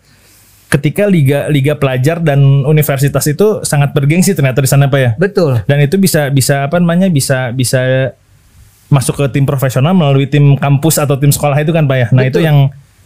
[0.72, 5.10] ketika liga liga pelajar dan universitas itu sangat bergengsi ternyata di sana Pak ya.
[5.20, 5.60] Betul.
[5.68, 7.12] Dan itu bisa bisa apa namanya?
[7.12, 8.12] bisa bisa
[8.88, 12.06] masuk ke tim profesional melalui tim kampus atau tim sekolah itu kan Pak ya.
[12.16, 12.48] Nah, itu Betul.
[12.48, 12.56] yang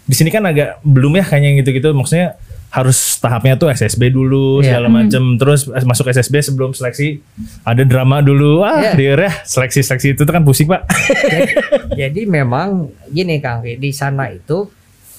[0.06, 1.90] di sini kan agak belum ya kayaknya gitu-gitu.
[1.90, 2.38] Maksudnya
[2.70, 4.74] harus tahapnya tuh SSB dulu Iya.
[4.76, 7.22] segala macam terus masuk SSB sebelum seleksi
[7.62, 8.92] ada drama dulu ah Iya.
[8.98, 10.84] dia ya seleksi seleksi itu tuh kan pusing pak
[11.32, 11.52] jadi,
[11.94, 14.68] jadi memang gini Kang di sana itu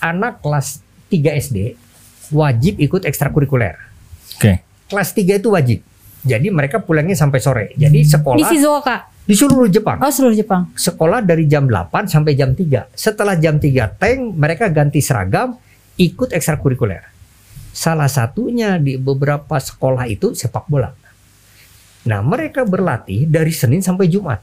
[0.03, 1.57] anak kelas 3 SD
[2.31, 3.75] wajib ikut ekstrakurikuler.
[4.37, 4.53] oke
[4.87, 5.79] Kelas 3 itu wajib.
[6.23, 7.65] Jadi mereka pulangnya sampai sore.
[7.75, 8.97] Jadi Di sekolah Shizuoka.
[9.27, 9.99] di seluruh Jepang.
[9.99, 10.71] Oh, seluruh Jepang.
[10.75, 12.87] sekolah dari jam 8 sampai jam 3.
[12.95, 15.59] Setelah jam 3 tank, mereka ganti seragam,
[15.99, 17.03] ikut ekstrakurikuler.
[17.75, 20.95] Salah satunya di beberapa sekolah itu sepak bola.
[22.07, 24.39] Nah, mereka berlatih dari Senin sampai Jumat.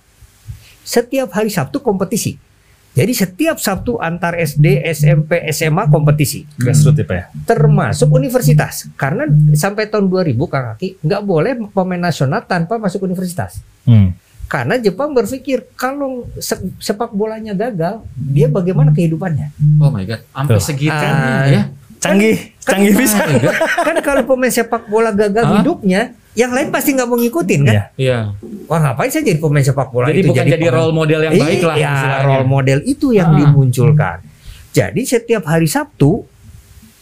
[0.84, 2.36] Setiap hari Sabtu kompetisi.
[2.94, 6.46] Jadi setiap Sabtu antar SD, SMP, SMA kompetisi.
[6.54, 8.86] grassroots ya Termasuk universitas.
[8.94, 13.58] Karena sampai tahun 2000 Kang Aki, nggak boleh pemain nasional tanpa masuk universitas.
[13.84, 14.22] hmm.
[14.44, 19.50] Karena Jepang berpikir kalau se- sepak bolanya gagal, dia bagaimana kehidupannya?
[19.80, 20.62] Oh my god, sampai Tuh.
[20.62, 21.46] segitunya Ah.
[21.48, 21.62] ya.
[22.04, 23.18] Canggih canggih bisa
[23.80, 25.52] kan kalau pemain sepak bola gagal Hah?
[25.58, 26.00] hidupnya,
[26.32, 27.72] yang lain pasti nggak mau ngikutin kan?
[27.72, 27.84] Iya.
[27.96, 28.18] Iya.
[28.66, 31.34] Wah ngapain saya jadi pemain sepak bola Jadi itu bukan jadi pemain- role model yang
[31.34, 31.92] baik lah Iya,
[32.22, 33.36] role model itu yang Ah.
[33.38, 34.18] dimunculkan.
[34.70, 36.26] Jadi setiap hari Sabtu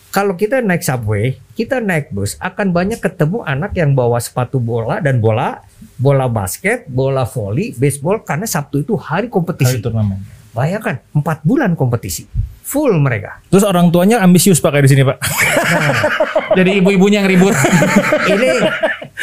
[0.09, 5.01] kalau kita naik subway, kita naik bus akan banyak ketemu anak yang bawa sepatu bola
[5.01, 5.65] dan bola,
[5.97, 9.73] bola basket, bola voli, baseball karena Sabtu itu hari kompetisi.
[9.73, 10.21] Hari turnamen.
[10.53, 12.29] Bayangkan empat bulan kompetisi
[12.63, 13.43] full mereka.
[13.53, 15.21] terus orang tuanya ambisius pak kayak di sini pak
[16.59, 17.53] Jadi ibu-ibunya yang ribut.
[18.33, 18.49] Ini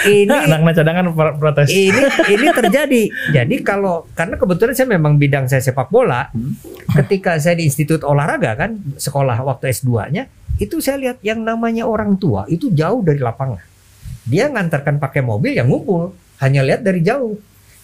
[0.07, 1.99] ini anak-anak cadangan pro- protes ini
[2.31, 3.03] ini terjadi.
[3.35, 6.31] Jadi kalau karena kebetulan saya memang bidang saya sepak bola,
[6.95, 12.15] ketika saya di institut olahraga kan sekolah waktu S2-nya, itu saya lihat yang namanya orang
[12.15, 13.59] tua itu jauh dari lapangan.
[14.23, 17.35] Dia ngantarkan pakai mobil yang ngumpul, hanya lihat dari jauh.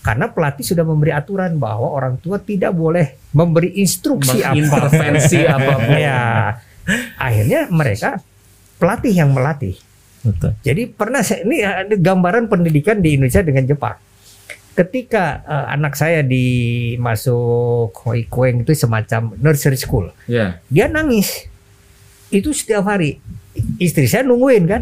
[0.05, 4.37] Karena pelatih sudah memberi aturan bahwa orang tua tidak boleh memberi instruksi.
[4.45, 5.97] Intervensi apa pun.
[5.97, 6.21] Ya.
[7.17, 8.21] Akhirnya mereka
[8.77, 9.73] pelatih yang melatih.
[10.21, 10.53] Betul.
[10.61, 13.97] Jadi pernah saya ini ada gambaran pendidikan di Indonesia dengan Jepang.
[14.75, 20.59] Ketika eh, anak saya dimasuk hoi kueng itu semacam nursery school, Iya.
[20.67, 21.47] dia nangis.
[22.27, 23.17] Itu setiap hari.
[23.79, 24.81] Istri saya nungguin kan.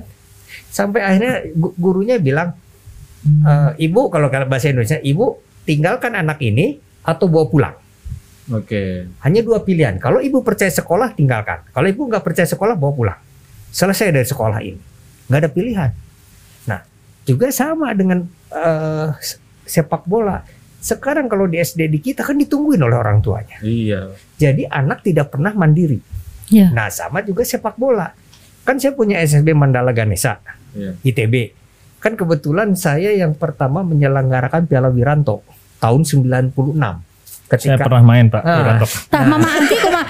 [0.68, 2.58] Sampai akhirnya gu- gurunya bilang,
[3.24, 7.76] "Eh, "Ibu kalau kalau bahasa Indonesia, ibu tinggalkan anak ini atau bawa pulang."
[8.52, 9.08] Oke.
[9.24, 9.96] Hanya dua pilihan.
[9.98, 11.64] Kalau ibu percaya sekolah, tinggalkan.
[11.72, 13.20] Kalau ibu nggak percaya sekolah, bawa pulang.
[13.74, 14.78] selesai dari sekolah ini
[15.26, 15.90] nggak ada pilihan
[16.64, 16.86] nah
[17.26, 18.22] juga sama dengan
[19.18, 20.46] se- sepak bola
[20.78, 24.14] sekarang kalau di SD di kita kan ditungguin oleh orang tuanya Iya.
[24.38, 25.98] jadi anak tidak pernah mandiri
[26.54, 26.70] Ya.
[26.70, 28.14] nah sama juga sepak bola
[28.62, 30.38] kan saya punya SSB Mandala Ganesa
[30.78, 30.94] Iya.
[31.02, 31.34] ITB
[32.04, 35.40] kan kebetulan saya yang pertama menyelenggarakan Piala Wiranto
[35.80, 36.52] tahun 96
[37.54, 38.42] Saya ketika pernah main Pak.
[38.44, 38.60] Ah.
[38.60, 38.88] Wiranto.
[39.08, 40.02] Tah, Mama Angki kuma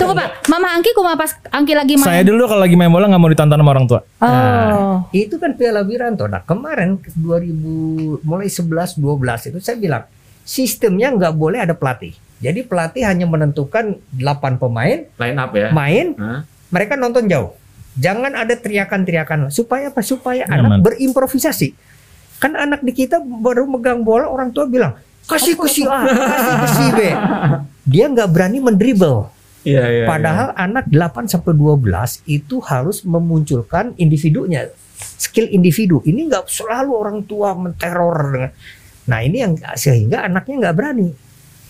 [0.00, 2.08] Tunggu Pak, Mama Angki kuma pas Angki lagi main.
[2.08, 4.00] Saya dulu kalau lagi main bola nggak mau ditonton sama orang tua.
[4.18, 5.06] Oh.
[5.14, 6.26] itu kan Piala Wiranto.
[6.26, 10.02] Nah kemarin 2000 mulai 11 12 itu saya bilang
[10.42, 12.10] sistemnya nggak boleh ada pelatih.
[12.40, 15.68] Jadi pelatih hanya menentukan 8 pemain Line up ya.
[15.70, 16.42] main, Hah?
[16.72, 17.52] mereka nonton jauh.
[17.98, 20.00] Jangan ada teriakan-teriakan supaya apa?
[20.04, 20.78] Supaya Nyaman.
[20.78, 21.74] anak berimprovisasi.
[22.38, 24.96] Kan anak di kita baru megang bola orang tua bilang
[25.30, 27.00] kasih ke si A, kasih ke si B.
[27.86, 29.30] Dia nggak berani mendribble.
[29.60, 30.06] Iya, iya.
[30.08, 34.72] Padahal anak 8 sampai 12 itu harus memunculkan individunya,
[35.20, 36.00] skill individu.
[36.00, 38.50] Ini nggak selalu orang tua menteror dengan.
[39.10, 41.08] Nah ini yang sehingga anaknya nggak berani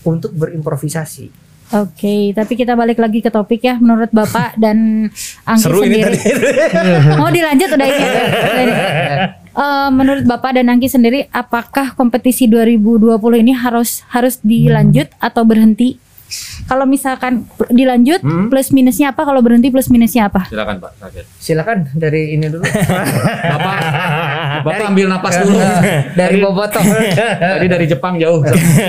[0.07, 1.50] untuk berimprovisasi.
[1.71, 3.79] Oke, tapi kita balik lagi ke topik ya.
[3.79, 5.07] Menurut Bapak dan
[5.47, 6.19] Angki Seru ini sendiri.
[7.19, 8.07] Mau dilanjut udah ini.
[9.51, 15.95] Eh, menurut Bapak dan Angki sendiri, apakah kompetisi 2020 ini harus harus dilanjut atau berhenti?
[16.63, 18.47] Kalau misalkan dilanjut, Hmm.
[18.47, 19.23] plus minusnya apa?
[19.23, 20.47] Kalau berhenti, plus minusnya apa?
[20.47, 21.23] Silakan Pak Sakit.
[21.35, 22.63] Silakan dari ini dulu.
[23.51, 23.77] Bapak,
[24.63, 25.59] Bapak ambil napas dulu.
[26.19, 26.83] dari Bobotoh.
[27.35, 28.39] Tadi dari Jepang jauh.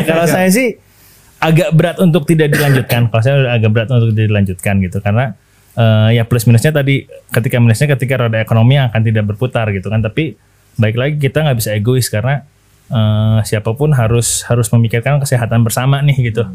[0.07, 0.79] kalau saya sih
[1.43, 3.11] agak berat untuk tidak dilanjutkan.
[3.11, 5.35] Kalau saya agak berat untuk tidak dilanjutkan gitu karena
[5.75, 9.99] eh, ya plus minusnya tadi ketika minusnya ketika roda ekonomi akan tidak berputar gitu kan.
[9.99, 10.39] Tapi
[10.79, 12.47] baik lagi kita nggak bisa egois karena
[12.87, 16.47] eh, siapa pun harus harus memikirkan kesehatan bersama nih gitu.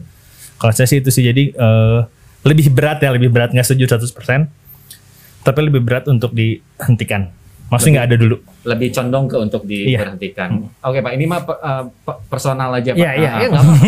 [0.57, 1.99] Kalau saya sih itu sih jadi eh,
[2.47, 4.47] lebih berat ya lebih berat nggak setuju 100%
[5.43, 7.31] tapi lebih berat untuk dihentikan.
[7.68, 8.36] Maksudnya nggak ada dulu.
[8.63, 9.99] Lebih condong ke untuk Iya.
[9.99, 10.49] diberhentikan.
[10.80, 11.59] Oke Pak, ini mah pe-
[12.28, 12.97] personal aja Pak.
[12.97, 13.86] Iya iya iya nggak apa-apa.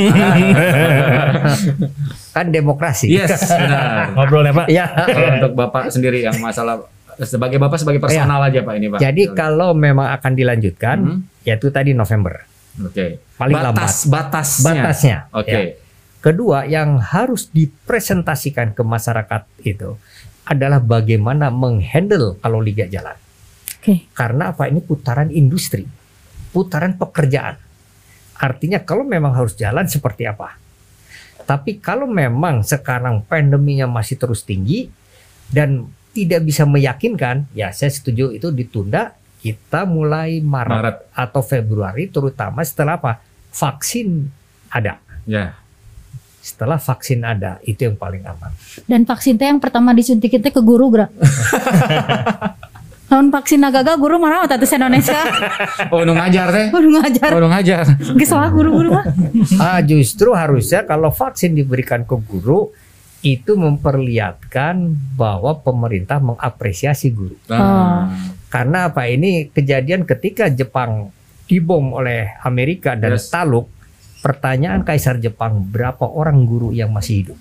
[2.36, 3.08] kan demokrasi.
[3.10, 4.14] Yes, benar.
[4.14, 4.68] Ngobrolnya Pak.
[4.68, 4.86] Iya.
[4.86, 6.84] Kalau untuk Bapak sendiri yang masalah
[7.20, 9.00] sebagai Bapak sebagai personal aja Pak ini Pak.
[9.00, 11.20] Jadi kalau memang akan dilanjutkan, Hmm.
[11.44, 12.44] yaitu tadi November.
[12.80, 13.20] Oke.
[13.36, 14.66] Paling Batas batasnya.
[14.78, 15.18] Batasnya.
[15.32, 15.52] Oke.
[15.52, 15.60] Ya.
[16.20, 19.96] Kedua, yang harus dipresentasikan ke masyarakat itu
[20.44, 23.16] adalah bagaimana menghandle kalau liga jalan.
[23.80, 24.12] Oke.
[24.12, 24.68] Karena apa?
[24.68, 25.88] Ini putaran industri,
[26.52, 27.56] putaran pekerjaan.
[28.40, 30.60] Artinya kalau memang harus jalan seperti apa?
[31.48, 34.92] Tapi kalau memang sekarang pandeminya masih terus tinggi
[35.50, 39.16] dan tidak bisa meyakinkan, ya saya setuju itu ditunda.
[39.40, 40.98] Kita mulai Maret, Maret.
[41.16, 43.24] atau Februari, terutama setelah apa?
[43.56, 44.28] Vaksin
[44.68, 45.00] ada.
[45.24, 45.56] Ya.
[46.44, 48.52] Setelah vaksin ada, itu yang paling aman.
[48.84, 51.08] Dan vaksin teh yang pertama disuntik itu ke guru, Gra.
[53.10, 55.18] Tahun vaksin nagaga guru marah tatu Indonesia.
[55.94, 56.68] Oh, nu ngajar teh.
[56.70, 57.30] Guru ngajar.
[57.34, 57.84] Oh, nu ngajar.
[57.98, 59.06] Geus salah guru-guru mah.
[59.64, 62.70] Ah, justru harusnya kalau vaksin diberikan ke guru
[63.26, 67.36] itu memperlihatkan bahwa pemerintah mengapresiasi guru.
[67.50, 68.14] Nah,
[68.48, 71.10] Karena apa ini kejadian ketika Jepang
[71.50, 73.34] dibom oleh Amerika dan Yes.
[73.34, 73.68] Taluk.
[74.20, 77.40] Pertanyaan Kaisar Jepang berapa orang guru yang masih hidup?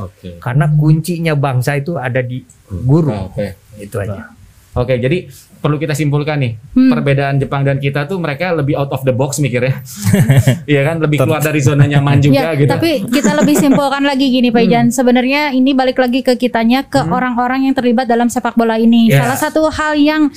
[0.00, 0.40] Oke.
[0.40, 3.12] Karena kuncinya bangsa itu ada di guru.
[3.30, 3.54] Oke.
[3.76, 4.32] Itu aja.
[4.70, 5.26] Oke, jadi
[5.60, 6.94] perlu kita simpulkan nih, Hmm.
[6.94, 9.82] perbedaan Jepang dan kita tuh mereka lebih out of the box mikirnya.
[10.70, 12.70] Iya kan, lebih keluar dari zona nyaman juga ya, gitu.
[12.70, 14.86] tapi kita lebih simpulkan lagi gini Pak Ijan.
[14.94, 19.10] Sebenarnya ini balik lagi ke kitanya ke orang-orang yang terlibat dalam sepak bola ini.
[19.10, 19.26] Ya.
[19.26, 20.30] Salah satu hal yang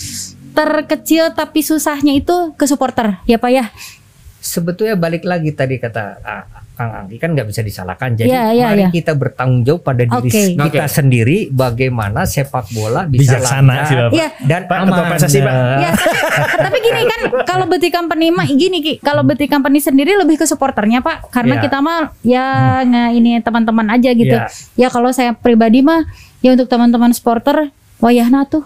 [0.54, 3.70] terkecil tapi susahnya itu ke supporter, ya Pak ya.
[4.42, 6.44] Sebetulnya balik lagi tadi kata ah,
[6.74, 8.14] Kang Anggi kan nggak bisa disalahkan.
[8.14, 8.90] Jadi Ya, ya, mari ya.
[8.92, 10.42] kita bertanggung jawab pada diri Oke.
[10.52, 10.90] kita Oke.
[10.90, 14.12] sendiri bagaimana sepak bola bisa Bijaksana lancar sih, Bapak.
[14.12, 14.28] Iya.
[14.42, 14.90] dan Pak, aman.
[14.90, 15.54] Ketua PSSI, Pak.
[15.80, 15.92] Ya,
[16.60, 20.46] tapi gini kan kalau beti company mah gini Ki, kalau beti company sendiri lebih ke
[20.46, 21.62] supporternya Pak, karena Ya.
[21.62, 22.46] kita mah ya
[22.82, 24.34] nge ini teman-teman aja gitu.
[24.34, 24.50] Ya.
[24.74, 26.10] Ya kalau saya pribadi mah
[26.40, 28.66] ya untuk teman-teman supporter wayahna tuh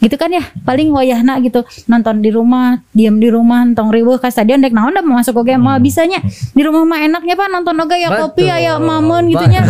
[0.00, 0.40] gitu kan ya?
[0.64, 1.60] Paling wayahna gitu.
[1.86, 4.72] Nonton di rumah diam di rumah nonton riweuh ka stadion dek.
[4.72, 5.54] Naon dah mau masuk oge?
[5.60, 6.24] Mah bisanya
[6.56, 9.60] di rumah mah enaknya Pak nonton oge ya kopi aya mamun gitu nya.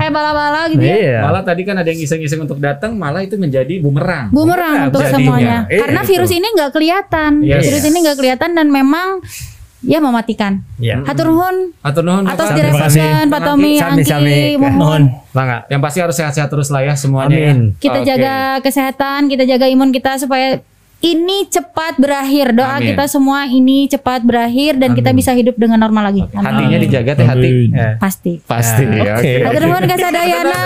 [0.00, 0.96] Kayak bala-bala gitu ya.
[0.96, 1.18] Iya.
[1.28, 4.32] Malah tadi kan ada yang iseng-iseng untuk datang, malah itu menjadi bumerang.
[4.32, 5.68] bumerang untuk semuanya.
[5.68, 7.62] Eh, Karena virus ini nggak kelihatan, Yes.
[7.68, 9.20] virus ini nggak kelihatan dan memang
[9.86, 10.60] ya mematikan.
[10.76, 10.98] Ya.
[11.06, 12.50] Hatur nuhun Atau nuhun atas
[13.30, 13.78] Pak Tommy.
[13.78, 14.74] Angki, Nuhun.
[14.74, 15.62] mohon Mangga.
[15.70, 17.32] Yang pasti harus sehat-sehat terus lah ya semuanya.
[17.32, 17.54] ya.
[17.54, 17.58] Amin.
[17.78, 18.08] kita Oke.
[18.08, 20.58] jaga kesehatan, kita jaga imun kita supaya
[20.98, 22.56] ini cepat berakhir.
[22.56, 22.96] Doa Amin.
[22.96, 26.24] kita semua ini cepat berakhir dan kita bisa hidup dengan normal lagi.
[26.32, 26.40] Amin.
[26.42, 27.48] Hatinya dijaga teh hati.
[27.52, 27.70] Amin.
[27.70, 27.90] Ya.
[28.00, 28.32] Pasti.
[28.42, 28.82] Pasti.
[28.82, 29.44] Ya, Oke.
[29.44, 29.44] oke.
[29.44, 30.62] Hatur nuhun kasadayana.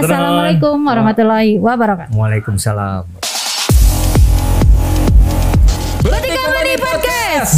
[0.00, 2.16] Assalamualaikum warahmatullahi wabarakatuh.
[2.16, 3.39] Waalaikumsalam.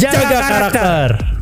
[0.03, 1.32] Jaga karakter.